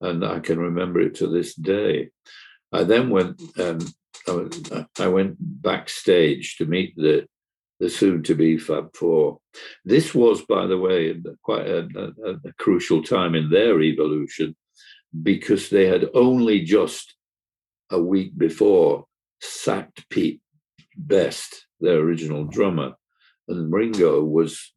[0.00, 2.10] and I can remember it to this day.
[2.72, 3.78] I then went um,
[4.98, 7.26] I went backstage to meet the
[7.78, 9.38] the soon to be Fab Four.
[9.84, 14.56] This was, by the way, quite a, a, a crucial time in their evolution
[15.22, 17.14] because they had only just
[17.90, 19.06] a week before
[19.40, 20.40] sacked Pete
[20.96, 22.94] Best, their original drummer,
[23.48, 24.72] and Ringo was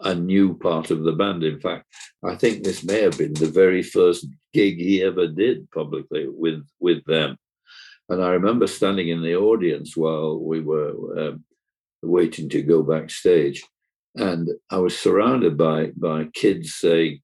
[0.00, 1.42] a new part of the band.
[1.42, 1.86] In fact,
[2.24, 6.64] I think this may have been the very first gig he ever did publicly with
[6.78, 7.36] with them.
[8.08, 11.44] And I remember standing in the audience while we were um,
[12.02, 13.64] waiting to go backstage,
[14.14, 17.20] and I was surrounded by by kids saying,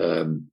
[0.00, 0.51] um,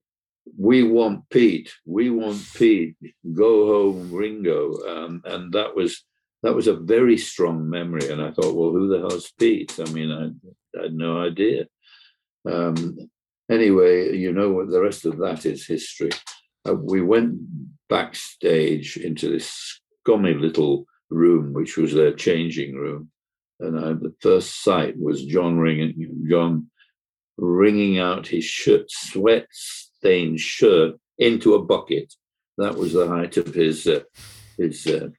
[0.60, 1.72] "We want Pete.
[1.86, 2.96] We want Pete.
[3.34, 6.04] Go home, Ringo." Um, and that was
[6.44, 8.10] that was a very strong memory.
[8.10, 9.78] And I thought, well, who the hell's Pete?
[9.80, 11.66] I mean, I, I had no idea.
[12.50, 12.98] Um,
[13.50, 16.12] anyway, you know what the rest of that is history.
[16.68, 17.38] Uh, we went
[17.90, 23.10] backstage into this scummy little room, which was their changing room.
[23.60, 26.70] And I, the first sight was John ringing, John
[27.38, 29.48] wringing out his shirt, sweat
[30.00, 32.14] stained shirt into a bucket.
[32.58, 34.02] That was the height of his uh,
[34.58, 35.10] his uh,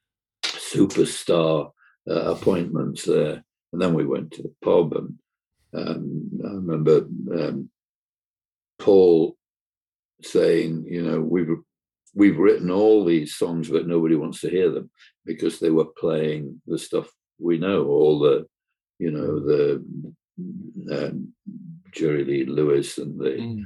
[0.45, 1.71] superstar
[2.09, 3.45] uh, appointments there.
[3.73, 5.19] And then we went to the pub, and
[5.75, 7.71] um, I remember um,
[8.79, 9.37] Paul
[10.23, 11.57] saying, "You know, we've
[12.15, 14.91] we've written all these songs, but nobody wants to hear them
[15.25, 18.47] because they were playing the stuff we know, all the,
[18.99, 19.85] you know, the
[20.93, 21.33] um,
[21.93, 23.63] Jerry Lee Lewis and the mm.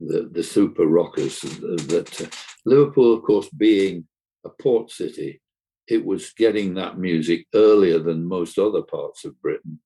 [0.00, 2.26] The, the super rockers that uh,
[2.64, 4.06] Liverpool, of course, being
[4.44, 5.40] a port city,
[5.86, 9.78] it was getting that music earlier than most other parts of Britain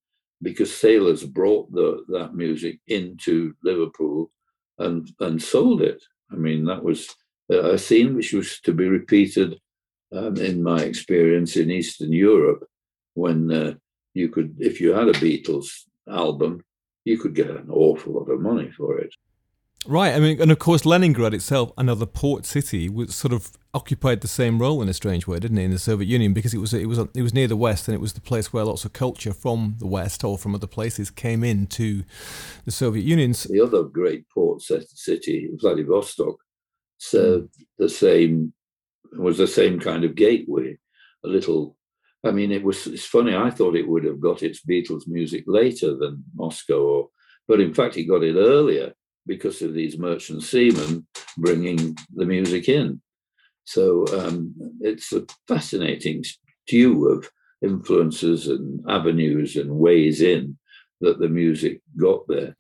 [0.43, 4.31] because sailors brought the, that music into Liverpool
[4.79, 6.03] and, and sold it.
[6.31, 7.09] I mean, that was
[7.51, 9.59] a scene which was to be repeated
[10.15, 12.65] um, in my experience in Eastern Europe
[13.15, 13.75] when uh,
[14.13, 15.69] you could, if you had a Beatles
[16.09, 16.63] album,
[17.05, 19.15] you could get an awful lot of money for it.
[19.87, 20.15] Right.
[20.15, 24.29] I mean, and of course, Leningrad itself, another port city, was sort of occupied the
[24.29, 26.33] same role in a strange way, didn't it, in the Soviet Union?
[26.33, 28.53] Because it was it was it was near the West, and it was the place
[28.53, 32.03] where lots of culture from the West or from other places came into
[32.65, 33.33] the Soviet Union.
[33.33, 36.37] The other great port city, Vladivostok,
[36.99, 37.67] served mm.
[37.79, 38.55] the same
[39.13, 40.79] was the same kind of gateway,
[41.25, 41.77] a little
[42.25, 43.37] I mean, it was it's funny.
[43.37, 47.09] I thought it would have got its Beatles music later than Moscow, or,
[47.47, 48.95] but in fact, it got it earlier
[49.27, 51.07] because of these merchant seamen
[51.39, 53.01] bringing the music in.
[53.65, 56.25] So um, it's a fascinating
[56.67, 57.31] stew of
[57.63, 60.59] influences and avenues and ways in
[61.01, 62.57] that the music got there.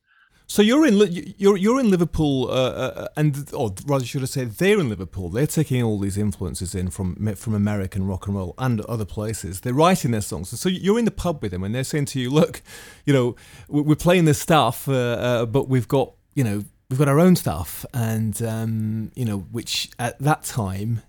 [0.47, 0.99] So you're in
[1.39, 5.31] you're you're in Liverpool, uh, uh, and or rather, should I say, they're in Liverpool.
[5.31, 9.63] They're taking all these influences in from from American rock and roll and other places.
[9.63, 12.21] They're writing their songs, so you're in the pub with them, and they're saying to
[12.21, 12.61] you, "Look,
[13.07, 13.37] you know,
[13.69, 17.37] we're playing this stuff, uh, uh, but we've got you know we've got our own
[17.37, 21.03] stuff, and um, you know, which at that time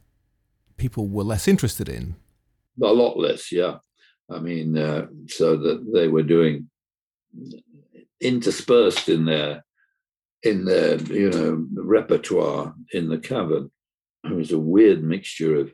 [0.78, 2.16] people were less interested in.
[2.82, 3.78] A lot less, yeah.
[4.30, 6.70] I mean, uh, so that they were doing
[8.22, 9.64] interspersed in their
[10.44, 13.72] in their you know repertoire in the cavern.
[14.24, 15.74] It was a weird mixture of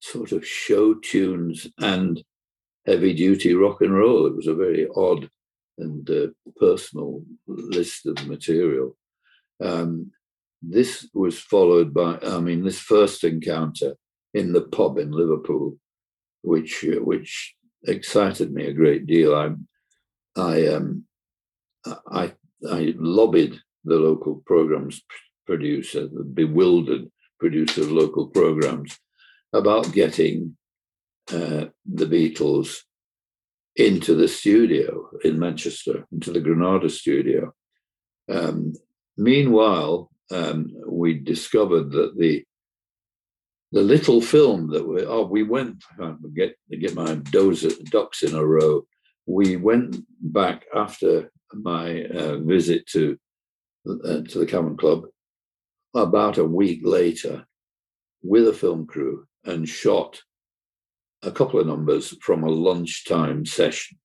[0.00, 2.22] sort of show tunes and
[2.86, 4.26] heavy duty rock and roll.
[4.26, 5.28] It was a very odd
[5.80, 8.96] and uh, personal list of material.
[9.62, 10.12] Um,
[10.62, 13.94] this was followed by, I mean, this first encounter
[14.34, 15.78] in the pub in Liverpool,
[16.42, 17.54] which uh, which
[17.86, 19.34] excited me a great deal.
[19.34, 19.54] I
[20.36, 21.04] I um
[22.12, 22.34] I
[22.68, 25.02] I lobbied the local programs
[25.46, 28.96] producer, the bewildered producer of local programs,
[29.52, 30.56] about getting
[31.32, 32.80] uh, the Beatles
[33.76, 37.52] into the studio in Manchester, into the Granada studio.
[38.28, 38.74] Um,
[39.16, 42.44] meanwhile, um, we discovered that the
[43.72, 45.84] the little film that we oh we went
[46.34, 48.82] get get my ducks in a row.
[49.26, 53.16] We went back after my uh, visit to
[53.88, 55.04] uh, to the Cavern Club
[55.94, 57.46] about a week later
[58.22, 60.20] with a film crew and shot
[61.22, 63.98] a couple of numbers from a lunchtime session.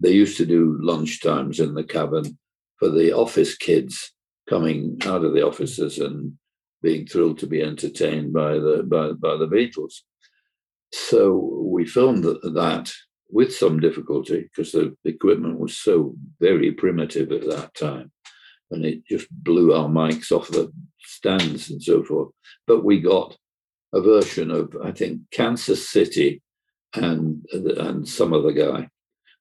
[0.00, 2.38] They used to do lunchtimes in the cavern
[2.78, 4.12] for the office kids
[4.48, 6.34] coming out of the offices and
[6.82, 9.94] being thrilled to be entertained by the by, by the Beatles.
[10.92, 12.92] So we filmed that
[13.28, 18.12] with some difficulty because the equipment was so very primitive at that time,
[18.70, 22.30] and it just blew our mics off the stands and so forth.
[22.66, 23.36] But we got
[23.92, 26.42] a version of I think Kansas City
[26.96, 28.88] and and some other guy.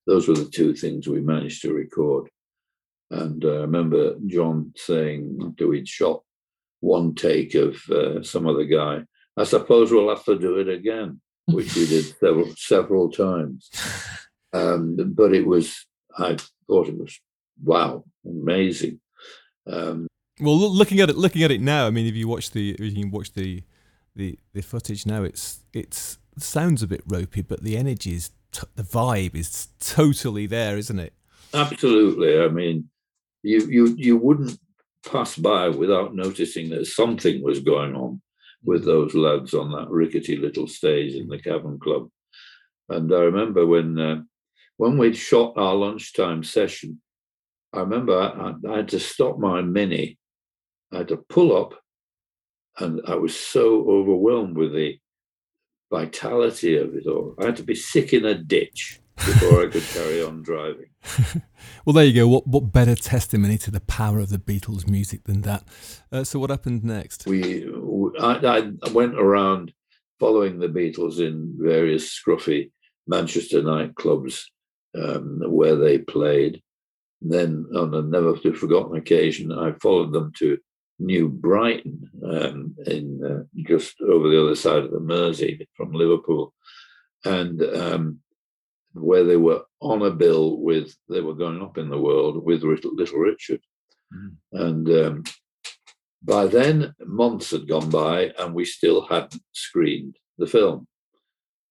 [0.07, 2.29] Those were the two things we managed to record.
[3.11, 6.21] And uh, I remember John saying after we'd shot
[6.79, 9.03] one take of uh, some other guy.
[9.37, 13.69] I suppose we'll have to do it again, which we did several several times.
[14.53, 15.85] Um, but it was,
[16.17, 16.37] I
[16.67, 17.19] thought it was
[17.61, 18.99] wow, amazing.
[19.67, 20.07] Um,
[20.39, 22.79] well, looking at it, looking at it now, I mean, if you watch the, if
[22.79, 23.63] you can watch the,
[24.15, 28.31] the, the footage now, it's it's it sounds a bit ropey, but the energy is,
[28.51, 31.13] t- the vibe is totally there, isn't it?
[31.53, 32.41] Absolutely.
[32.41, 32.89] I mean,
[33.43, 34.59] you you you wouldn't
[35.05, 38.21] pass by without noticing that something was going on
[38.63, 38.85] with mm.
[38.85, 42.09] those lads on that rickety little stage in the Cavern Club.
[42.89, 44.21] And I remember when uh,
[44.77, 47.01] when we'd shot our lunchtime session,
[47.71, 50.17] I remember I, I, had to stop my mini.
[50.91, 51.73] I had to pull up,
[52.79, 54.97] and I was so overwhelmed with the
[55.95, 57.35] vitality of it all.
[57.39, 60.89] I had to be sick in a ditch before I could carry on driving.
[61.85, 62.27] well, there you go.
[62.27, 65.63] What what better testimony to the power of the Beatles' music than that?
[66.11, 67.25] Uh, so, what happened next?
[67.25, 67.65] We,
[68.19, 69.73] I, I, went around
[70.19, 72.71] following the Beatles in various scruffy
[73.07, 74.43] Manchester nightclubs
[75.01, 76.61] um, where they played.
[77.21, 80.57] And then, on a never to forgotten occasion, I followed them to
[80.99, 86.53] New Brighton, um, in uh, just over the other side of the Mersey from Liverpool,
[87.25, 88.19] and um,
[88.93, 92.63] where they were on a bill with they were going up in the world with
[92.63, 93.61] Little Richard,
[94.13, 94.35] mm.
[94.53, 95.23] and um,
[96.23, 100.87] by then months had gone by and we still hadn't screened the film,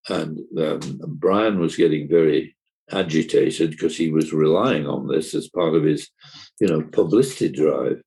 [0.08, 2.54] and um, Brian was getting very
[2.90, 6.10] agitated because he was relying on this as part of his,
[6.60, 8.02] you know, publicity drive,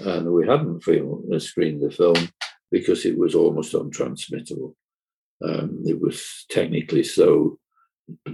[0.00, 2.16] and we hadn't film, uh, screened the film
[2.70, 4.74] because it was almost untransmittable.
[5.42, 7.58] Um, it was technically so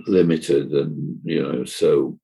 [0.07, 2.19] limited, and you know, so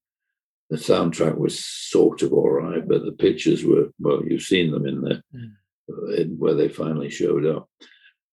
[0.70, 4.86] the soundtrack was sort of all right, but the pictures were well, you've seen them
[4.86, 6.18] in there mm.
[6.18, 7.68] in, where they finally showed up.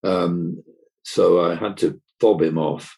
[0.03, 0.63] Um,
[1.03, 2.97] so I had to fob him off,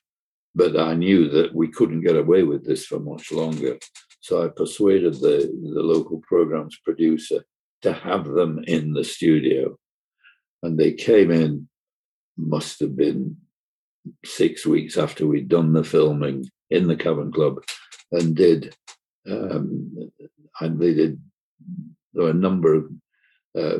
[0.55, 3.77] but I knew that we couldn't get away with this for much longer.
[4.21, 7.43] So I persuaded the, the local programs producer
[7.81, 9.77] to have them in the studio.
[10.63, 11.69] And they came in,
[12.37, 13.37] must have been
[14.25, 17.63] six weeks after we'd done the filming in the Cavern Club
[18.11, 18.75] and did,
[19.29, 20.11] um,
[20.61, 21.21] and they did,
[22.13, 22.91] there were a number of
[23.57, 23.79] uh,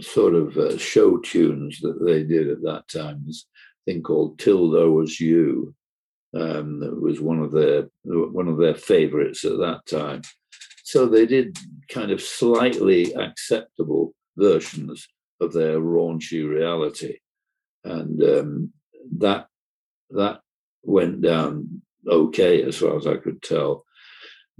[0.00, 3.22] sort of uh, show tunes that they did at that time.
[3.26, 3.46] This
[3.86, 5.74] thing called "Till There Was You."
[6.34, 10.22] Um, was one of their one of their favorites at that time.
[10.86, 11.58] So they did
[11.88, 15.08] kind of slightly acceptable versions
[15.40, 17.18] of their raunchy reality,
[17.82, 18.72] and um,
[19.18, 19.48] that
[20.10, 20.42] that
[20.84, 23.84] went down okay as far as I could tell.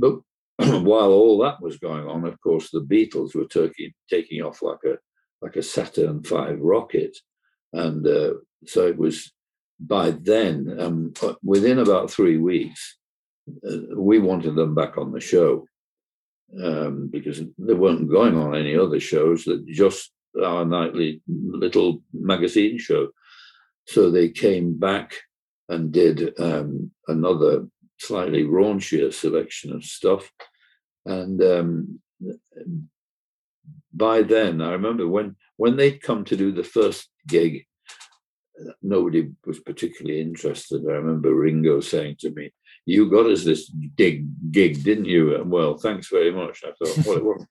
[0.01, 0.18] But
[0.57, 4.83] while all that was going on, of course, the Beatles were taking taking off like
[4.85, 4.99] a
[5.41, 7.16] like a Saturn V rocket,
[7.72, 8.33] and uh,
[8.66, 9.33] so it was
[9.79, 11.12] by then, um,
[11.45, 12.99] within about three weeks,
[13.49, 15.64] uh, we wanted them back on the show
[16.62, 22.78] um, because they weren't going on any other shows that just our nightly little magazine
[22.78, 23.09] show.
[23.86, 25.14] So they came back
[25.68, 27.66] and did um, another
[27.99, 30.30] slightly raunchier selection of stuff.
[31.05, 32.01] And um,
[33.92, 37.64] by then, I remember when when they'd come to do the first gig,
[38.82, 40.82] nobody was particularly interested.
[40.86, 42.53] I remember Ringo saying to me,
[42.87, 46.64] "You got us this big gig, didn't you?" And well, thanks very much.
[46.64, 47.49] I thought, well, it wasn't.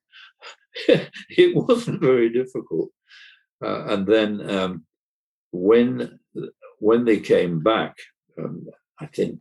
[1.30, 2.90] it wasn't very difficult.
[3.64, 4.84] Uh, and then um,
[5.52, 6.18] when
[6.78, 7.96] when they came back,
[8.38, 8.66] um,
[9.00, 9.40] I think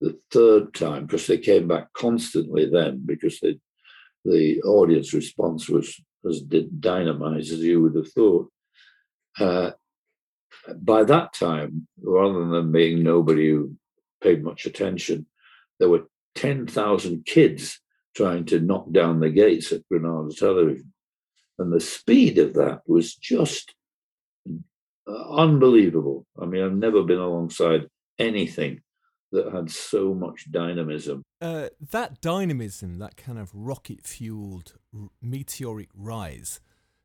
[0.00, 3.58] the third time, because they came back constantly then, because they,
[4.24, 8.50] the audience response was as dynamite as you would have thought.
[9.38, 9.70] Uh,
[10.76, 13.74] by that time, rather than being nobody who
[14.20, 15.26] paid much attention,
[15.78, 17.80] there were 10,000 kids
[18.14, 20.92] trying to knock down the gates at Granada Television.
[21.58, 23.74] And the speed of that was just
[25.06, 26.26] unbelievable.
[26.40, 28.80] I mean, I've never been alongside anything
[29.32, 31.22] that had so much dynamism.
[31.40, 34.74] Uh, that dynamism, that kind of rocket fueled
[35.22, 36.60] meteoric rise.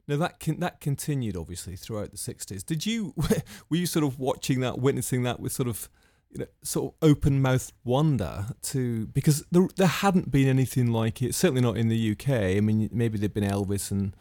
[0.07, 2.63] Now that can, that continued obviously throughout the sixties.
[2.63, 3.13] Did you
[3.69, 5.89] were you sort of watching that, witnessing that with sort of
[6.35, 11.21] you know, sort of open mouthed wonder to because there there hadn't been anything like
[11.21, 11.33] it.
[11.33, 12.29] Certainly not in the UK.
[12.29, 14.13] I mean, maybe there'd been Elvis and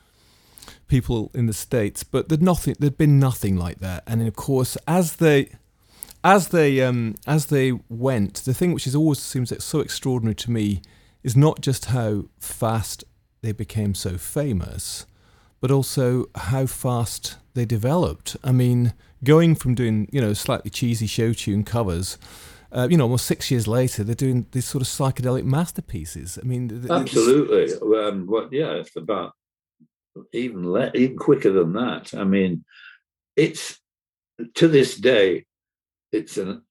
[0.86, 2.76] people in the states, but there'd nothing.
[2.78, 4.04] There'd been nothing like that.
[4.06, 5.50] And of course, as they
[6.22, 10.50] as they um, as they went, the thing which is always seems so extraordinary to
[10.52, 10.82] me
[11.24, 13.02] is not just how fast
[13.42, 15.04] they became so famous,
[15.60, 18.36] but also how fast they developed.
[18.44, 18.92] I mean,
[19.24, 22.18] going from doing you know slightly cheesy show tune covers,
[22.72, 26.38] uh, you know, almost six years later, they're doing these sort of psychedelic masterpieces.
[26.42, 27.72] I mean, absolutely.
[27.98, 28.52] Um, what?
[28.52, 29.32] Yeah, it's about
[30.32, 32.14] even le- even quicker than that.
[32.14, 32.64] I mean,
[33.36, 33.78] it's
[34.54, 35.44] to this day
[36.12, 36.62] it's an,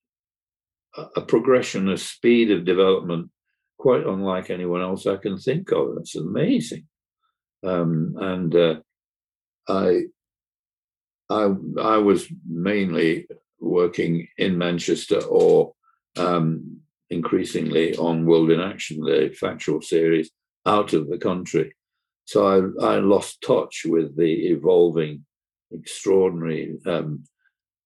[1.16, 3.30] a progression, of speed of development
[3.78, 5.95] quite unlike anyone else I can think of.
[5.95, 6.88] That's amazing.
[7.64, 8.76] Um, and uh,
[9.68, 10.04] I,
[11.30, 13.28] I, I was mainly
[13.59, 15.74] working in Manchester or
[16.17, 20.30] um, increasingly on World in Action, the factual series,
[20.65, 21.74] out of the country.
[22.26, 25.26] So I, I lost touch with the evolving,
[25.71, 27.24] extraordinary um,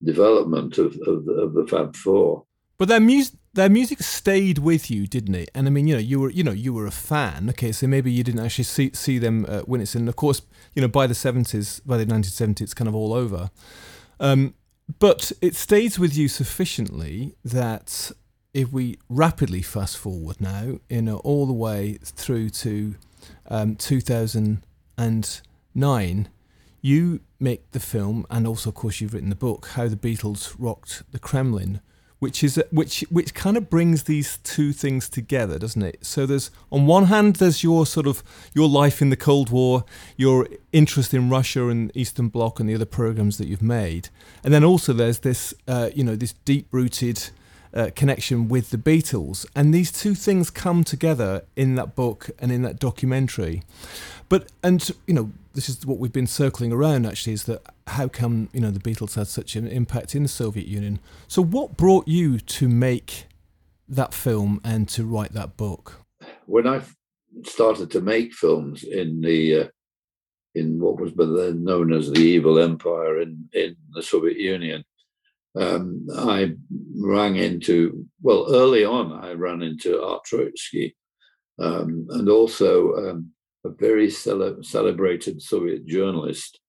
[0.03, 2.45] development of, of, the, of the Fab Four.
[2.77, 5.49] But their music, their music stayed with you, didn't it?
[5.55, 7.49] And I mean, you know, you were, you know, you were a fan.
[7.49, 10.07] Okay, so maybe you didn't actually see see them uh, when it's in.
[10.07, 10.43] Of course,
[10.75, 13.49] you know, by the seventies, by the nineteen seventies, it's kind of all over.
[14.19, 14.53] Um,
[14.99, 18.11] but it stays with you sufficiently that
[18.53, 22.95] if we rapidly fast forward now, you know, all the way through to
[23.47, 24.63] um, two thousand
[24.99, 25.41] and
[25.73, 26.29] nine,
[26.79, 30.55] you make the film, and also, of course, you've written the book, "How the Beatles
[30.59, 31.81] Rocked the Kremlin,"
[32.19, 36.05] which is which which kind of brings these two things together, doesn't it?
[36.05, 39.85] So there's on one hand, there's your sort of your life in the Cold War,
[40.15, 44.09] your interest in Russia and Eastern Bloc, and the other programs that you've made,
[44.43, 47.29] and then also there's this uh, you know this deep rooted.
[47.73, 52.49] Uh, connection with the Beatles, and these two things come together in that book and
[52.51, 53.61] in that documentary.
[54.29, 58.07] But and you know this is what we've been circling around actually is that how
[58.07, 60.99] come you know the Beatles had such an impact in the Soviet Union?
[61.27, 63.25] So what brought you to make
[63.89, 66.05] that film and to write that book?
[66.45, 66.81] When I
[67.43, 69.67] started to make films in the uh,
[70.53, 74.83] in what was then known as the evil empire in in the Soviet Union,
[75.59, 76.51] um, I
[76.95, 80.93] ran into well early on I ran into Art Troitsky,
[81.57, 83.31] um, and also um,
[83.67, 86.59] a very cele- celebrated Soviet journalist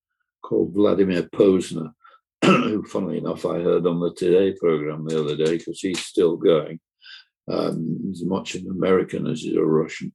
[0.43, 1.93] called Vladimir Pozner,
[2.45, 6.37] who, funnily enough, I heard on the Today program the other day because he's still
[6.37, 6.81] going.
[7.51, 10.13] Um, he's as much an American as he's a Russian.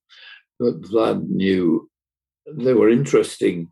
[0.59, 1.89] But Vlad knew
[2.45, 3.69] there were interesting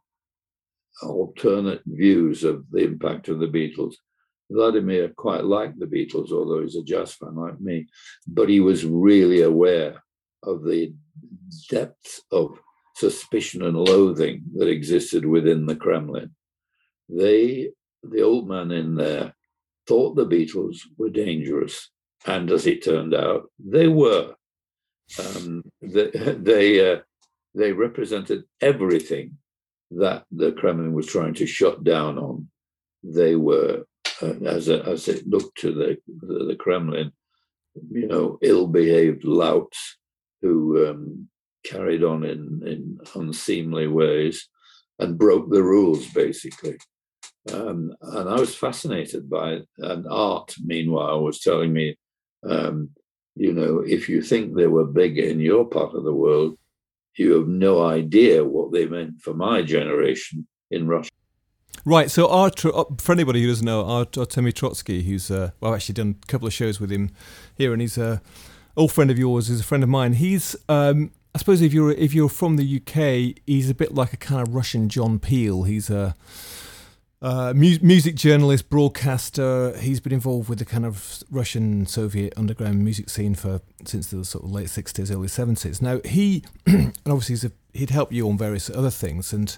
[1.04, 3.96] alternate views of the impact of the Beatles.
[4.50, 7.88] Vladimir quite liked the Beatles, although he's a jazz fan like me,
[8.28, 10.04] but he was really aware
[10.44, 10.94] of the
[11.70, 12.60] depth of
[13.02, 16.30] suspicion and loathing that existed within the Kremlin.
[17.10, 17.72] They,
[18.04, 19.34] the old man in there,
[19.88, 21.90] thought the Beatles were dangerous.
[22.26, 24.36] And as it turned out, they were.
[25.20, 26.10] Um, they,
[26.50, 27.00] they, uh,
[27.56, 29.38] they represented everything
[29.92, 32.48] that the Kremlin was trying to shut down on.
[33.04, 33.84] They were,
[34.22, 37.12] uh, as, a, as it looked to the, the, the Kremlin,
[37.92, 39.98] you know, ill-behaved louts
[40.42, 41.28] who um,
[41.64, 44.48] carried on in, in unseemly ways
[45.00, 46.78] and broke the rules, basically.
[47.52, 49.68] Um, and I was fascinated by it.
[49.80, 51.98] And Art, meanwhile, was telling me,
[52.48, 52.90] um,
[53.36, 56.58] you know, if you think they were big in your part of the world,
[57.16, 61.10] you have no idea what they meant for my generation in Russia.
[61.84, 62.12] Right.
[62.12, 65.94] So, our, uh, for anybody who doesn't know, Artemy Troitsky, who's uh, well, I've actually
[65.94, 67.10] done a couple of shows with him
[67.56, 68.22] here, and he's a
[68.78, 70.14] old friend of yours, he's a friend of mine.
[70.14, 74.12] He's, um, I suppose, if you're if you're from the UK, he's a bit like
[74.14, 75.64] a kind of Russian John Peel.
[75.64, 76.14] He's a
[77.22, 79.78] uh, mu- music journalist, broadcaster.
[79.78, 84.26] He's been involved with the kind of Russian Soviet underground music scene for since the
[84.26, 85.82] sort of late sixties, early seventies.
[85.82, 89.58] Now he, and obviously a, he'd helped you on various other things, and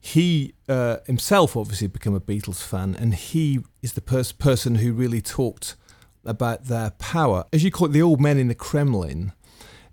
[0.00, 4.92] he uh, himself obviously become a Beatles fan, and he is the pers- person who
[4.92, 5.76] really talked
[6.24, 7.44] about their power.
[7.52, 9.32] As you call it, the old men in the Kremlin.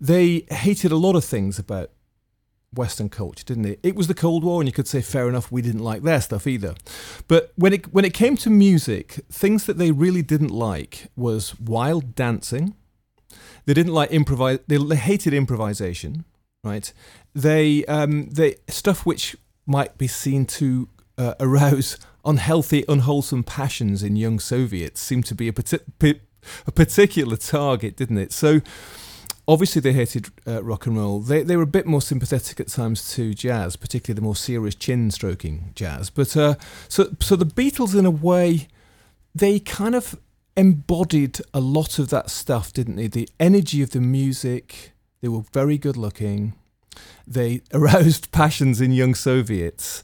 [0.02, 1.92] They hated a lot of things about
[2.74, 3.80] Western culture, didn't it?
[3.84, 6.22] It was the Cold War, and you could say fair enough, we didn't like their
[6.22, 6.76] stuff either.
[7.28, 11.60] But when it when it came to music, things that they really didn't like was
[11.60, 12.76] wild dancing.
[13.66, 14.60] They didn't like improvise.
[14.68, 16.26] They, they hated improvisation,
[16.64, 16.92] right?
[17.36, 19.36] They um, they stuff which
[19.66, 25.48] might be seen to uh, arouse unhealthy, unwholesome passions in young Soviets seemed to be
[25.48, 25.54] a,
[26.68, 28.32] a particular target, didn't it?
[28.32, 28.62] So
[29.52, 31.20] obviously they hated uh, rock and roll.
[31.20, 34.76] They they were a bit more sympathetic at times to jazz, particularly the more serious
[34.76, 36.10] chin stroking jazz.
[36.10, 36.56] But uh,
[36.88, 38.68] so so the Beatles, in a way,
[39.36, 40.18] they kind of
[40.56, 43.08] embodied a lot of that stuff, didn't they?
[43.08, 44.94] The energy of the music.
[45.22, 46.54] They were very good looking.
[47.28, 50.04] They aroused passions in young Soviets.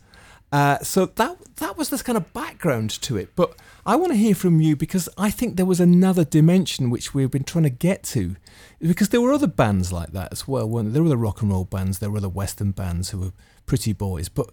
[0.52, 3.36] Uh, so that that was this kind of background to it.
[3.36, 3.54] But
[3.86, 7.32] I want to hear from you because I think there was another dimension which we've
[7.32, 8.36] been trying to get to.
[8.80, 10.84] Because there were other bands like that as well, there?
[10.84, 13.32] There were the rock and roll bands, there were the Western bands who were
[13.66, 14.30] pretty boys.
[14.30, 14.52] But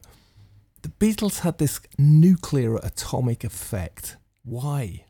[0.82, 4.16] the Beatles had this nuclear atomic effect.
[4.44, 5.04] Why?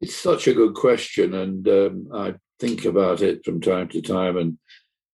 [0.00, 4.38] It's such a good question, and um, I think about it from time to time,
[4.38, 4.58] and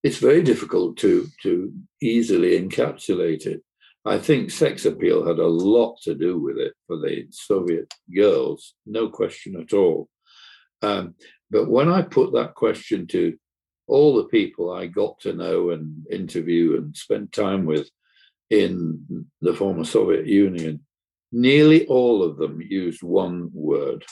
[0.04, 3.62] it's very difficult to to easily encapsulate it.
[4.06, 8.74] I think sex appeal had a lot to do with it for the Soviet girls,
[8.86, 10.08] no question at all.
[10.80, 11.16] Um,
[11.50, 13.36] but when I put that question to
[13.88, 17.90] all the people I got to know and interview and spend time with
[18.48, 20.86] in the former Soviet Union,
[21.32, 24.04] nearly all of them used one word,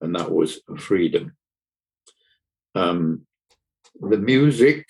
[0.00, 1.36] and that was freedom.
[2.74, 3.22] Um,
[4.00, 4.84] the music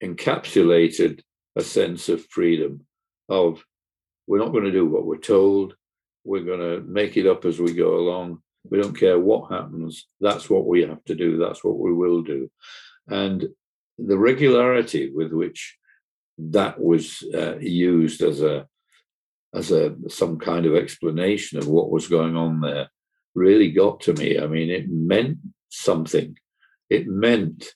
[0.00, 1.22] encapsulated
[1.56, 2.86] a sense of freedom
[3.28, 3.62] of
[4.26, 5.74] we're not going to do what we're told.
[6.24, 8.42] We're going to make it up as we go along.
[8.70, 10.06] We don't care what happens.
[10.20, 11.38] That's what we have to do.
[11.38, 12.50] That's what we will do.
[13.06, 13.48] And
[13.98, 15.76] the regularity with which
[16.38, 18.66] that was uh, used as a
[19.54, 22.90] as a some kind of explanation of what was going on there
[23.34, 24.38] really got to me.
[24.38, 25.38] I mean, it meant
[25.70, 26.36] something.
[26.90, 27.72] It meant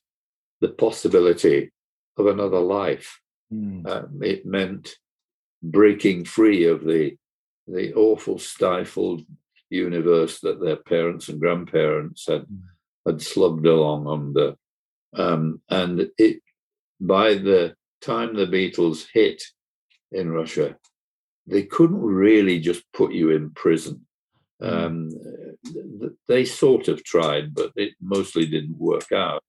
[0.61, 1.73] the possibility
[2.17, 3.21] of another life.
[3.53, 3.87] Mm.
[3.87, 4.95] Um, it meant
[5.63, 7.17] breaking free of the
[7.69, 9.23] the awful stifled
[9.71, 12.61] universe that their parents and grandparents had mm.
[13.07, 14.57] had slugged along under.
[15.15, 16.41] Um, and it
[17.01, 19.43] by the time the Beatles hit
[20.11, 20.77] in Russia,
[21.47, 24.07] they couldn't really just put you in prison.
[24.63, 24.87] Mm.
[24.87, 25.11] Um,
[26.29, 29.43] they sort of tried, but it mostly didn't work out.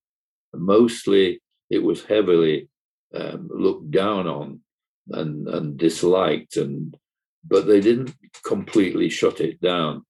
[0.53, 2.69] Mostly, it was heavily
[3.13, 4.61] um, looked down on
[5.09, 6.95] and, and disliked, and
[7.47, 10.05] but they didn't completely shut it down.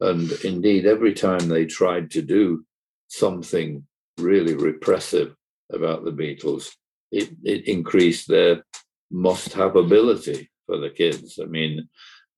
[0.00, 2.64] And indeed, every time they tried to do
[3.08, 3.86] something
[4.18, 5.34] really repressive
[5.72, 6.74] about the Beatles,
[7.10, 8.64] it, it increased their
[9.10, 11.38] must have ability for the kids.
[11.42, 11.88] I mean,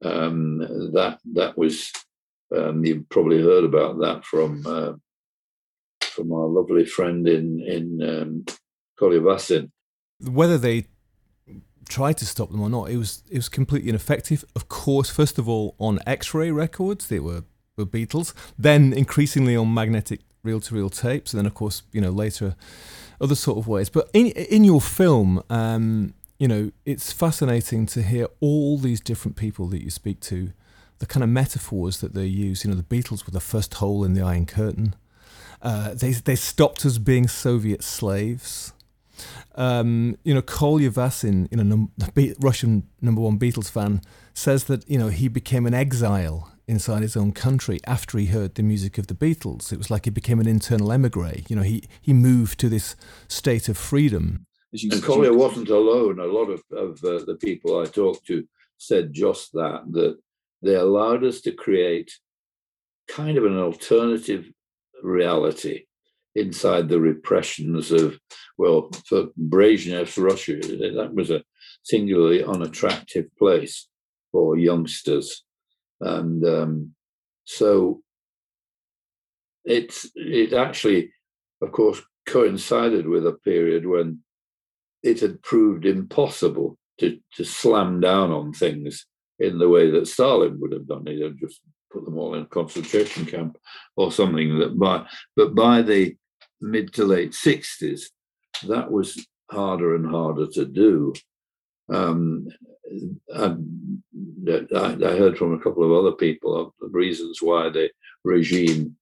[0.05, 0.59] Um,
[0.93, 1.91] that that was
[2.57, 4.93] um, you probably heard about that from uh,
[6.15, 7.47] from our lovely friend in
[7.77, 8.45] in um.
[10.21, 10.87] Whether they
[11.89, 14.45] tried to stop them or not, it was it was completely ineffective.
[14.55, 17.45] Of course, first of all on X-ray records, they were
[17.77, 18.35] were Beatles.
[18.59, 22.55] Then increasingly on magnetic reel-to-reel tapes, and then of course you know later
[23.21, 23.89] other sort of ways.
[23.89, 29.37] But in in your film, um, you know, it's fascinating to hear all these different
[29.37, 30.53] people that you speak to,
[30.99, 32.65] the kind of metaphors that they use.
[32.65, 34.95] You know, the Beatles were the first hole in the Iron Curtain.
[35.63, 38.73] Uh, they they stopped us being Soviet slaves.
[39.55, 44.01] Um, you know, Kolya Vasin, you know, num- Russian number one Beatles fan,
[44.33, 48.55] says that you know he became an exile inside his own country after he heard
[48.55, 49.73] the music of the Beatles.
[49.73, 51.43] It was like he became an internal emigre.
[51.49, 52.97] You know, he he moved to this
[53.29, 54.47] state of freedom.
[54.73, 56.19] And Kolya wasn't alone.
[56.19, 58.45] A lot of, of uh, the people I talked to
[58.77, 60.19] said just that, that
[60.63, 62.11] they allowed us to create
[63.07, 64.51] kind of an alternative
[65.03, 65.85] reality
[66.35, 68.19] inside the repressions of,
[68.59, 71.45] well, for Brezhnev's Russia, that was a
[71.83, 73.89] singularly unattractive place
[74.33, 75.45] for youngsters.
[76.01, 76.95] And um,
[77.45, 78.03] so
[79.65, 81.13] it's it actually,
[81.63, 84.21] of course, coincided with a period when
[85.03, 89.07] it had proved impossible to, to slam down on things
[89.39, 91.07] in the way that Stalin would have done.
[91.07, 91.61] He'd have just
[91.93, 93.59] put them all in a concentration camp
[93.97, 94.59] or something.
[94.59, 95.07] That by
[95.37, 96.17] but by the
[96.65, 98.05] mid to late 60s,
[98.67, 101.13] that was harder and harder to do.
[101.93, 102.49] Um,
[103.35, 103.57] I,
[104.47, 107.91] I, heard from a couple of other people of the reasons why the
[108.25, 108.97] regime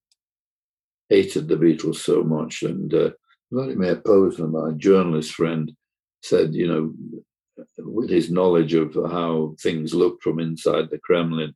[1.09, 2.63] hated the Beatles so much.
[2.63, 3.11] And uh,
[3.53, 5.71] Vladimir Pozner, my journalist friend,
[6.23, 6.93] said, you know,
[7.79, 11.55] with his knowledge of how things looked from inside the Kremlin,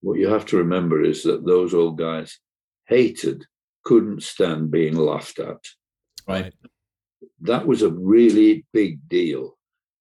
[0.00, 2.38] what you have to remember is that those old guys
[2.86, 3.44] hated,
[3.88, 5.62] couldn't stand being laughed at.
[6.28, 6.52] Right.
[7.40, 9.56] That was a really big deal.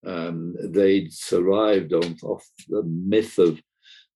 [0.05, 3.61] Um, they'd survived on off the myth of,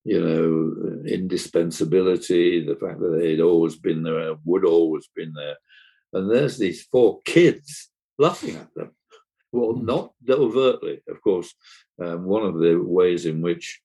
[0.03, 5.55] you know, indispensability, the fact that they'd always been there, would always been there,
[6.11, 8.91] and there's these four kids laughing at them.
[9.53, 9.86] Well, hmm.
[9.86, 11.53] not overtly, of course.
[12.03, 13.80] Um, one of the ways in which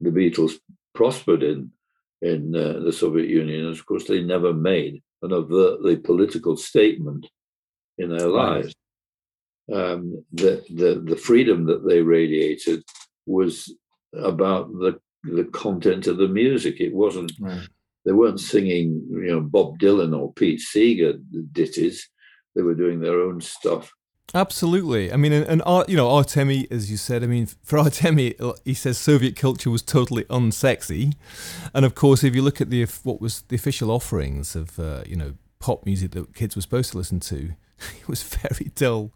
[0.00, 0.52] the Beatles
[0.94, 1.72] prospered in
[2.20, 7.26] in uh, the Soviet Union is, of course, they never made an overtly political statement
[7.98, 8.74] in their lives.
[9.72, 12.82] Um, the, the the freedom that they radiated
[13.26, 13.72] was
[14.14, 16.80] about the the content of the music.
[16.80, 17.32] It wasn't.
[17.40, 17.66] Right.
[18.04, 21.14] They weren't singing, you know, Bob Dylan or Pete Seeger
[21.52, 22.08] ditties.
[22.56, 23.92] They were doing their own stuff.
[24.34, 25.12] Absolutely.
[25.12, 28.54] I mean, and, and you know, Artemi, as you said, I mean, for Artemi, uh,
[28.64, 31.14] he says Soviet culture was totally unsexy,
[31.74, 35.02] and of course, if you look at the what was the official offerings of uh,
[35.06, 37.52] you know pop music that kids were supposed to listen to,
[38.00, 39.12] it was very dull,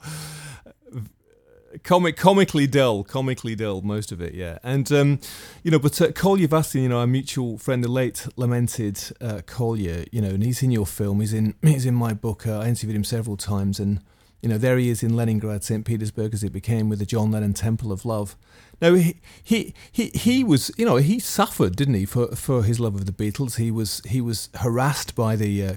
[1.83, 4.59] comic, comically dull, comically dull, most of it, yeah.
[4.63, 5.21] And um,
[5.63, 9.41] you know, but uh, Kolya Vasin, you know, our mutual friend, the late lamented uh,
[9.47, 12.47] Kolya, you know, and he's in your film, he's in he's in my book.
[12.47, 14.01] Uh, I interviewed him several times, and
[14.43, 15.85] you know, there he is in Leningrad, St.
[15.85, 18.37] Petersburg, as it became with the John Lennon Temple of Love.
[18.81, 22.79] Now, he, he, he, he was, you know, he suffered, didn't he, for, for his
[22.79, 23.57] love of the Beatles.
[23.57, 25.77] He was, he was harassed by the uh,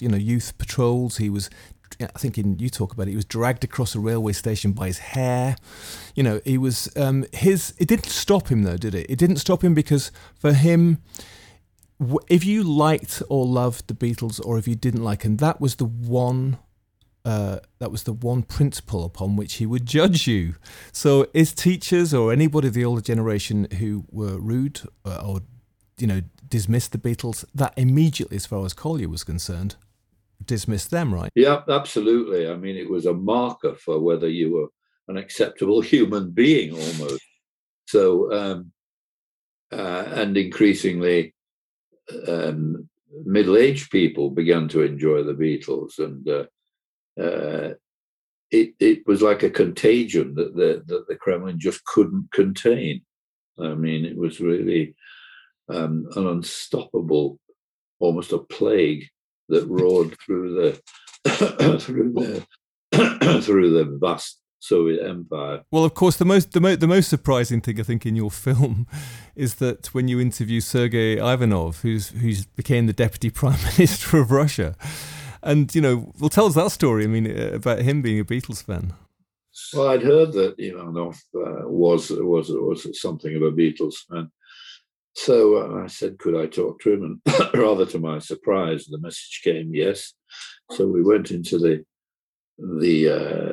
[0.00, 1.16] you know, youth patrols.
[1.16, 1.48] He was,
[2.00, 4.88] I think in, you talk about it, he was dragged across a railway station by
[4.88, 5.56] his hair.
[6.14, 9.06] You know, he was, um, his, it didn't stop him though, did it?
[9.08, 10.98] It didn't stop him because for him,
[12.28, 15.76] if you liked or loved the Beatles or if you didn't like them, that was
[15.76, 16.58] the one
[17.30, 20.56] uh, that was the one principle upon which he would judge you.
[20.90, 25.40] So, is teachers or anybody of the older generation who were rude or, uh, or
[25.96, 29.76] you know, dismissed the Beatles, that immediately, as far as Kolya was concerned,
[30.44, 31.30] dismissed them, right?
[31.36, 32.48] Yeah, absolutely.
[32.48, 34.66] I mean, it was a marker for whether you were
[35.06, 37.22] an acceptable human being almost.
[37.86, 38.72] So, um,
[39.70, 41.32] uh, and increasingly,
[42.26, 42.88] um,
[43.24, 46.46] middle-aged people began to enjoy the Beatles, and uh,
[47.18, 47.70] uh,
[48.50, 53.02] it, it was like a contagion that the, that the Kremlin just couldn't contain.
[53.58, 54.94] I mean, it was really
[55.68, 57.38] um, an unstoppable,
[58.00, 59.06] almost a plague
[59.48, 60.80] that roared through the
[61.80, 65.62] through the through the vast Soviet Empire.
[65.70, 68.30] Well, of course, the most the, mo- the most surprising thing I think in your
[68.46, 68.86] film
[69.34, 74.30] is that when you interview Sergei Ivanov, who's who's became the deputy prime minister of
[74.30, 74.76] Russia,
[75.42, 77.04] and you know, well, tell us that story.
[77.04, 78.92] I mean, uh, about him being a Beatles fan.
[79.74, 84.30] Well, I'd heard that Ivanov uh, was was was something of a Beatles fan,
[85.14, 87.20] So uh, I said, could I talk to him?
[87.26, 90.14] And rather to my surprise, the message came yes.
[90.72, 91.84] So we went into the
[92.58, 93.52] the uh,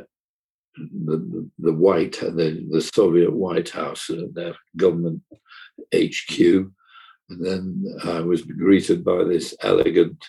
[0.77, 5.21] the, the White the, the Soviet White House, uh, their government
[5.93, 6.39] HQ,
[7.29, 10.23] and then I was greeted by this elegant,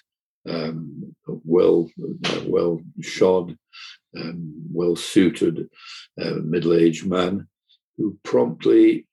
[0.49, 1.89] um, well
[2.25, 3.57] uh, well shod,
[4.17, 5.69] um, well suited
[6.21, 7.47] uh, middle aged man
[7.97, 9.07] who promptly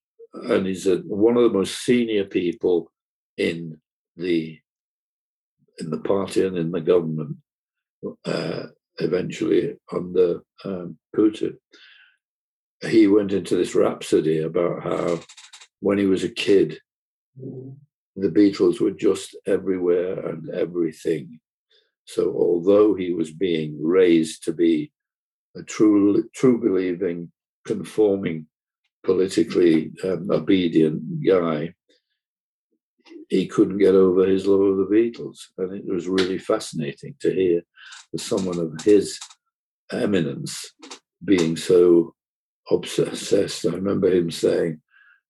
[0.43, 2.91] and he's a, one of the most senior people
[3.37, 3.79] in
[4.17, 4.59] the
[5.79, 7.37] in the party and in the government.
[8.23, 8.67] Uh,
[8.99, 11.55] eventually, under um, Putin,
[12.87, 15.19] he went into this rhapsody about how,
[15.79, 16.79] when he was a kid,
[18.15, 21.39] the Beatles were just everywhere and everything.
[22.05, 24.91] So, although he was being raised to be
[25.55, 27.31] a true, true believing,
[27.65, 28.47] conforming
[29.03, 31.73] politically um, obedient guy,
[33.29, 35.39] he couldn't get over his love of the Beatles.
[35.57, 37.61] And it was really fascinating to hear
[38.17, 39.19] someone of his
[39.91, 40.73] eminence
[41.23, 42.13] being so
[42.69, 43.65] obsessed.
[43.65, 44.81] I remember him saying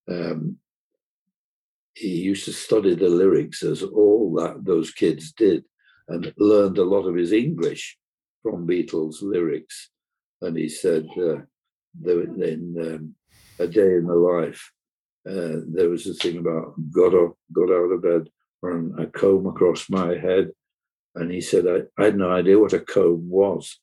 [0.09, 0.57] um,
[1.95, 5.63] he used to study the lyrics as all that those kids did
[6.09, 7.97] and learned a lot of his English
[8.43, 9.89] from Beatles lyrics.
[10.41, 11.37] And he said uh,
[12.05, 13.15] in um,
[13.59, 14.71] a day in the life.
[15.27, 18.29] Uh, there was a thing about got up, got out of bed,
[18.61, 20.51] ran a comb across my head,
[21.15, 23.79] and he said I, I had no idea what a comb was,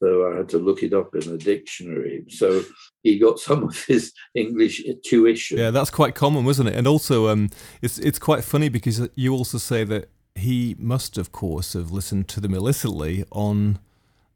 [0.00, 2.24] so I had to look it up in a dictionary.
[2.28, 2.62] So
[3.02, 5.58] he got some of his English tuition.
[5.58, 6.76] Yeah, that's quite common, wasn't it?
[6.76, 7.50] And also, um,
[7.82, 12.28] it's it's quite funny because you also say that he must, of course, have listened
[12.28, 13.80] to them illicitly on,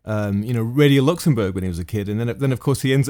[0.04, 2.82] um, you know, Radio Luxembourg when he was a kid, and then then of course
[2.82, 3.08] he ends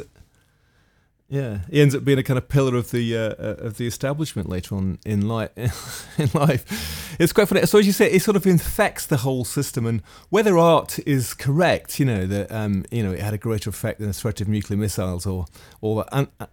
[1.32, 3.86] yeah, he ends up being a kind of pillar of the uh, uh of the
[3.86, 6.06] establishment later on in life.
[6.18, 7.64] in life, it's quite funny.
[7.64, 9.86] So as you say, it sort of infects the whole system.
[9.86, 13.70] And whether Art is correct, you know that um, you know it had a greater
[13.70, 15.46] effect than the threat of nuclear missiles or
[15.80, 16.26] or uh,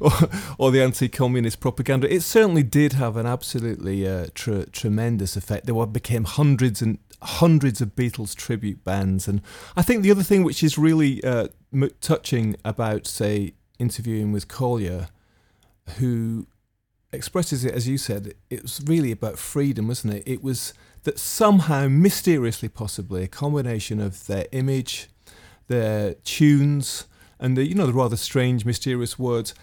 [0.00, 0.12] or,
[0.58, 2.08] or, the anti-communist propaganda.
[2.08, 5.66] It certainly did have an absolutely uh, tr- tremendous effect.
[5.66, 9.42] There were became hundreds and hundreds of Beatles tribute bands, and
[9.76, 11.48] I think the other thing which is really uh,
[12.00, 15.08] touching about, say, interviewing with Kolya,
[15.98, 16.46] who
[17.12, 20.22] expresses it as you said, it was really about freedom, wasn't it?
[20.26, 25.08] It was that somehow, mysteriously, possibly, a combination of their image,
[25.68, 27.06] their tunes
[27.40, 29.54] and the you know the rather strange, mysterious words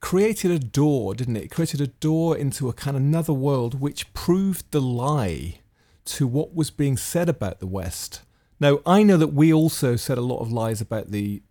[0.00, 1.44] created a door, didn't it?
[1.44, 1.50] it?
[1.50, 5.60] Created a door into a kind of another world, which proved the lie
[6.04, 8.22] to what was being said about the West.
[8.60, 11.42] Now I know that we also said a lot of lies about the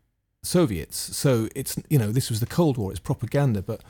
[0.44, 3.62] Soviets, so it's you know this was the Cold War, it's propaganda.
[3.62, 3.82] But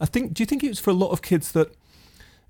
[0.00, 1.74] I think, do you think it was for a lot of kids that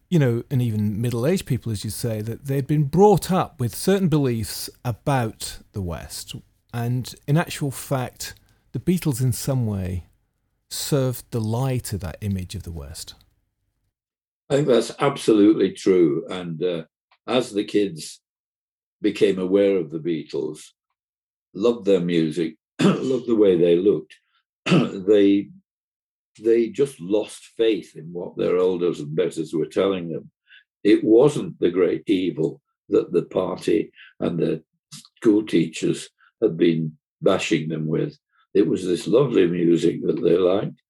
[0.09, 3.75] you know, and even middle-aged people, as you say, that they'd been brought up with
[3.77, 6.35] certain beliefs about the West,
[6.75, 8.35] and in actual fact,
[8.73, 10.07] the Beatles, in some way,
[10.69, 13.15] served the lie to that image of the West.
[14.49, 16.25] I think that's absolutely true.
[16.29, 16.85] And uh,
[17.27, 18.21] as the kids
[19.01, 20.63] became aware of the Beatles,
[21.55, 24.15] loved their music, loved the way they looked,
[24.67, 25.49] they
[26.43, 30.31] they just lost faith in what their elders and betters were telling them.
[30.83, 34.63] It wasn't the great evil that the party and the
[35.17, 36.09] school teachers
[36.41, 38.17] had been bashing them with.
[38.55, 40.81] It was this lovely music that they liked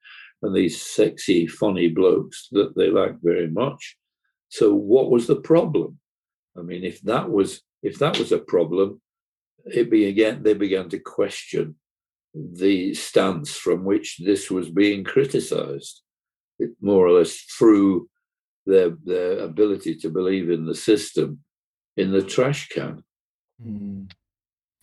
[0.43, 3.97] and these sexy, funny blokes that they liked very much.
[4.49, 5.99] So what was the problem?
[6.57, 9.01] I mean, if that was if that was a problem,
[9.65, 11.77] it began they began to question
[12.35, 16.03] the stance from which this was being criticized.
[16.59, 18.09] It more or less threw
[18.67, 21.41] their their ability to believe in the system
[21.97, 23.03] in the trash can.
[23.65, 24.11] Mm.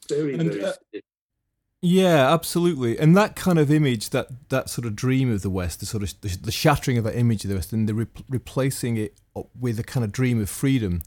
[0.09, 0.73] Very, and, very uh,
[1.81, 2.97] yeah, absolutely.
[2.97, 6.03] And that kind of image, that that sort of dream of the West, the sort
[6.03, 9.19] of the, the shattering of that image of the West, and the re- replacing it
[9.59, 11.03] with a kind of dream of freedom.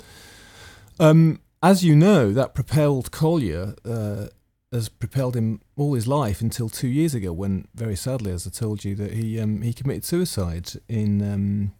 [1.00, 4.26] Um, as you know, that propelled Kolya, uh,
[4.70, 8.50] has propelled him all his life until two years ago, when very sadly, as I
[8.50, 11.72] told you, that he um, he committed suicide in um,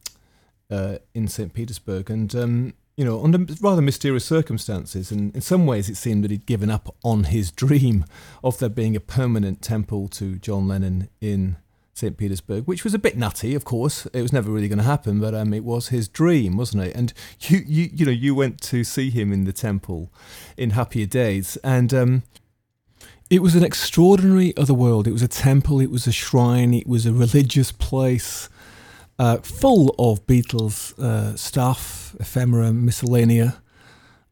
[0.70, 1.52] uh, in St.
[1.52, 5.10] Petersburg, and um, you know, under rather mysterious circumstances.
[5.12, 8.06] And in some ways, it seemed that he'd given up on his dream
[8.42, 11.56] of there being a permanent temple to John Lennon in
[12.00, 12.16] St.
[12.16, 14.06] Petersburg, which was a bit nutty, of course.
[14.06, 16.96] It was never really going to happen, but um, it was his dream, wasn't it?
[16.96, 20.10] And you, you, you know, you went to see him in the temple
[20.56, 22.22] in happier days, and um,
[23.28, 25.06] it was an extraordinary other world.
[25.06, 28.48] It was a temple, it was a shrine, it was a religious place
[29.18, 33.60] uh, full of Beatles uh, stuff, ephemera, miscellanea,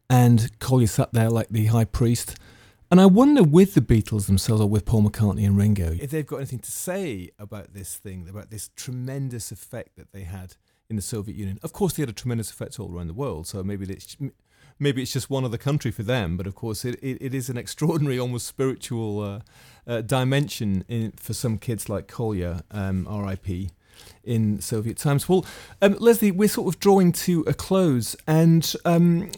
[0.09, 2.35] and Kolya sat there like the high priest.
[2.91, 6.25] And I wonder with the Beatles themselves, or with Paul McCartney and Ringo, if they've
[6.25, 10.55] got anything to say about this thing, about this tremendous effect that they had
[10.89, 11.59] in the Soviet Union.
[11.61, 13.45] Of course, they had a tremendous effect all around the world.
[13.45, 14.17] So maybe it's
[14.79, 17.47] maybe it's just one other country for them, but of course, it, it, it is
[17.47, 19.39] an extraordinary, almost spiritual uh,
[19.85, 23.69] uh, dimension in, for some kids like Kolya, um, R.I.P
[24.23, 25.27] in Soviet times.
[25.27, 25.45] Well,
[25.81, 29.29] um, Leslie, we're sort of drawing to a close, and um,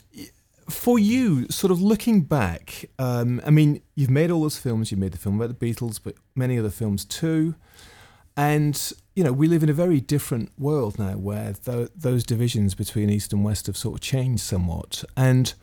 [0.70, 4.92] for you, sort of looking back, um, I mean, you've made all those films.
[4.92, 7.56] You made the film about the Beatles, but many other films too.
[8.38, 12.76] And you know, we live in a very different world now, where th- those divisions
[12.76, 15.54] between East and West have sort of changed somewhat, and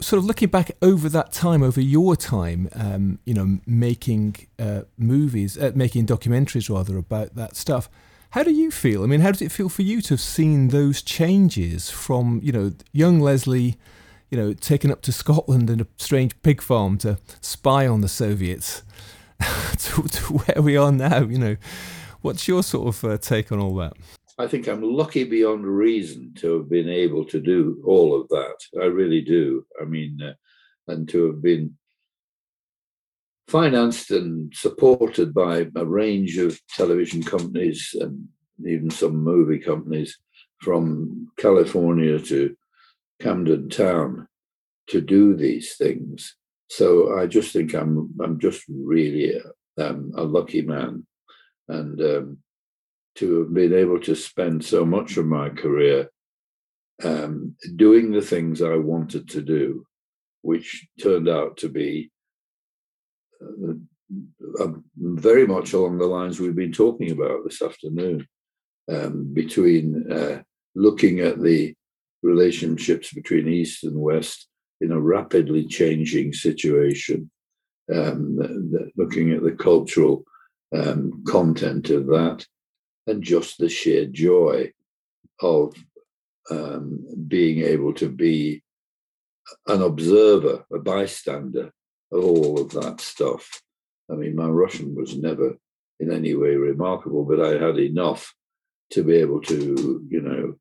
[0.00, 4.82] sort of looking back over that time, over your time, um, you know, making uh,
[4.98, 7.88] movies, uh, making documentaries rather about that stuff.
[8.34, 9.04] How do you feel?
[9.04, 12.50] I mean, how does it feel for you to have seen those changes from, you
[12.50, 13.76] know, young Leslie,
[14.28, 18.08] you know, taken up to Scotland in a strange pig farm to spy on the
[18.08, 18.82] Soviets,
[19.78, 21.20] to, to, where we are now?
[21.20, 21.56] You know,
[22.22, 23.92] what's your sort of uh, take on all that?
[24.36, 28.56] I think I'm lucky beyond reason to have been able to do all of that.
[28.82, 29.64] I really do.
[29.80, 30.34] I mean, uh,
[30.88, 31.72] and to have been
[33.48, 38.28] financed and supported by a range of television companies and
[38.66, 40.18] even some movie companies
[40.60, 42.56] from California to
[43.20, 44.26] Camden Town
[44.88, 46.36] to do these things.
[46.70, 49.42] So I just think I'm I'm just really a,
[49.78, 51.06] um, a lucky man,
[51.68, 52.38] and um,
[53.16, 56.10] to have been able to spend so much of my career
[57.02, 59.86] um, doing the things I wanted to do,
[60.42, 62.10] which turned out to be
[63.68, 68.26] uh, uh, very much along the lines we've been talking about this afternoon,
[68.90, 70.42] um, between uh,
[70.74, 71.74] looking at the
[72.22, 74.48] relationships between East and West
[74.80, 77.30] in a rapidly changing situation,
[77.94, 78.38] um,
[78.96, 80.24] looking at the cultural
[80.74, 82.46] um, content of that,
[83.06, 84.72] and just the sheer joy
[85.40, 85.74] of
[86.50, 88.62] um, being able to be
[89.66, 91.72] an observer, a bystander
[92.14, 93.62] all of that stuff.
[94.10, 95.56] I mean, my Russian was never
[96.00, 98.34] in any way remarkable, but I had enough
[98.90, 100.54] to be able to, you know,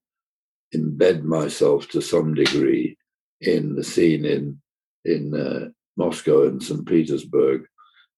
[0.76, 2.98] embed myself to some degree
[3.42, 4.60] in the scene in
[5.06, 6.86] in uh, Moscow and St.
[6.86, 7.66] Petersburg,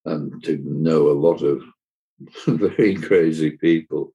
[0.05, 1.63] and to know a lot of
[2.47, 4.13] very crazy people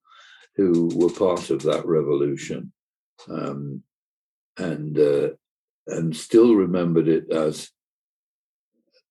[0.56, 2.72] who were part of that revolution,
[3.28, 3.82] um,
[4.56, 5.30] and uh,
[5.88, 7.70] and still remembered it as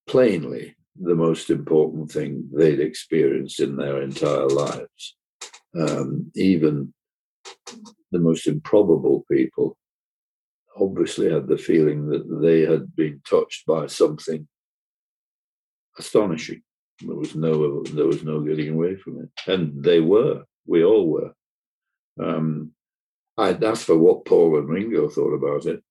[0.10, 5.16] plainly the most important thing they'd experienced in their entire lives.
[5.80, 6.93] Um, even
[8.12, 9.78] the most improbable people
[10.76, 14.47] obviously had the feeling that they had been touched by something
[15.99, 16.64] astonishing.
[17.01, 20.43] There was no there was no getting away from it, and they were.
[20.66, 21.34] We all were.
[22.20, 22.72] Um,
[23.38, 25.82] I'd asked for what Paul and Ringo thought about it.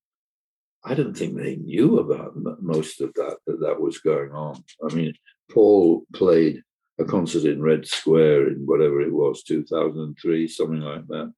[0.84, 4.62] I don't think they knew about most of that that that was going on.
[4.88, 5.12] I mean,
[5.50, 6.62] Paul played
[7.00, 11.32] a concert in Red Square in whatever it was, 2003, something like that,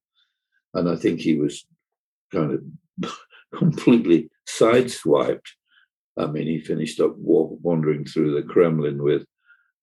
[0.74, 1.66] and I think he was
[2.32, 3.10] kind of
[3.54, 5.48] completely sideswiped.
[6.18, 9.24] I mean, he finished up wandering through the Kremlin with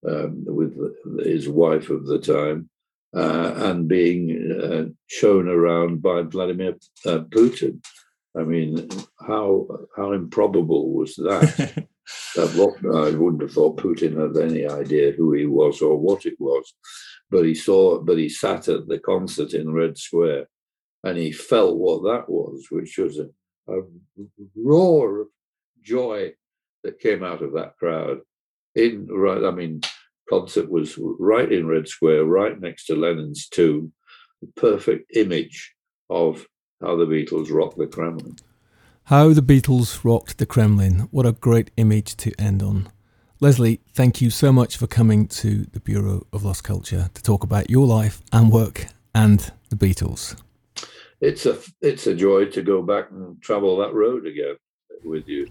[0.08, 0.78] um, with
[1.24, 2.70] his wife of the time,
[3.16, 7.82] uh, and being uh, shown around by Vladimir uh, Putin.
[8.36, 8.88] I mean,
[9.20, 9.66] how
[9.96, 11.86] how improbable was that?
[12.36, 16.36] that I wouldn't have thought Putin had any idea who he was or what it
[16.38, 16.74] was,
[17.30, 18.00] but he saw.
[18.00, 20.48] But he sat at the concert in Red Square,
[21.04, 23.28] and he felt what that was, which was a,
[23.72, 23.82] a
[24.56, 25.28] roar of
[25.82, 26.32] joy
[26.84, 28.18] that came out of that crowd.
[28.74, 29.80] In right, I mean,
[30.28, 33.92] concert was right in Red Square, right next to Lenin's tomb,
[34.40, 35.74] the perfect image
[36.10, 36.46] of
[36.80, 38.36] how the Beatles rocked the Kremlin.
[39.04, 41.08] How the Beatles rocked the Kremlin.
[41.10, 42.90] What a great image to end on.
[43.40, 47.42] Leslie, thank you so much for coming to the Bureau of Lost Culture to talk
[47.42, 50.40] about your life and work and the Beatles.
[51.20, 54.56] It's a it's a joy to go back and travel that road again
[55.04, 55.48] with you.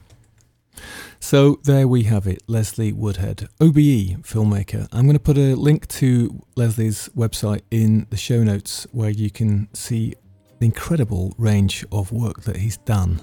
[1.20, 4.88] So there we have it, Leslie Woodhead, OBE filmmaker.
[4.92, 9.32] I'm going to put a link to Leslie's website in the show notes where you
[9.32, 10.14] can see
[10.60, 13.22] the incredible range of work that he's done,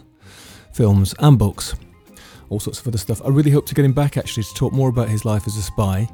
[0.73, 1.75] films and books.
[2.51, 3.23] all sorts of other stuff.
[3.25, 5.57] I really hope to get him back actually to talk more about his life as
[5.57, 6.07] a spy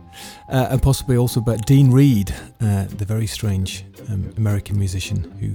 [0.49, 5.55] uh, and possibly also about Dean Reed, uh, the very strange um, American musician who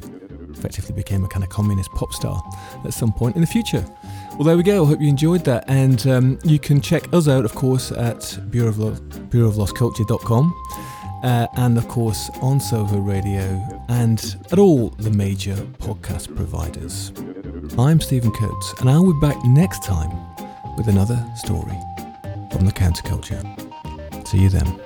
[0.52, 2.42] effectively became a kind of communist pop star
[2.84, 3.84] at some point in the future.
[4.34, 4.84] Well, there we go.
[4.84, 5.64] I hope you enjoyed that.
[5.70, 9.00] And um, you can check us out, of course, at Bureau of, Lo-
[9.30, 10.54] Bureau of Lost Culture.com.
[11.24, 17.12] Uh, and of course on Soho Radio and at all the major podcast providers.
[17.80, 20.12] I'm Stephen Coates, and I'll be back next time
[20.78, 21.78] with another story
[22.52, 23.44] from the counterculture.
[24.28, 24.80] See you then.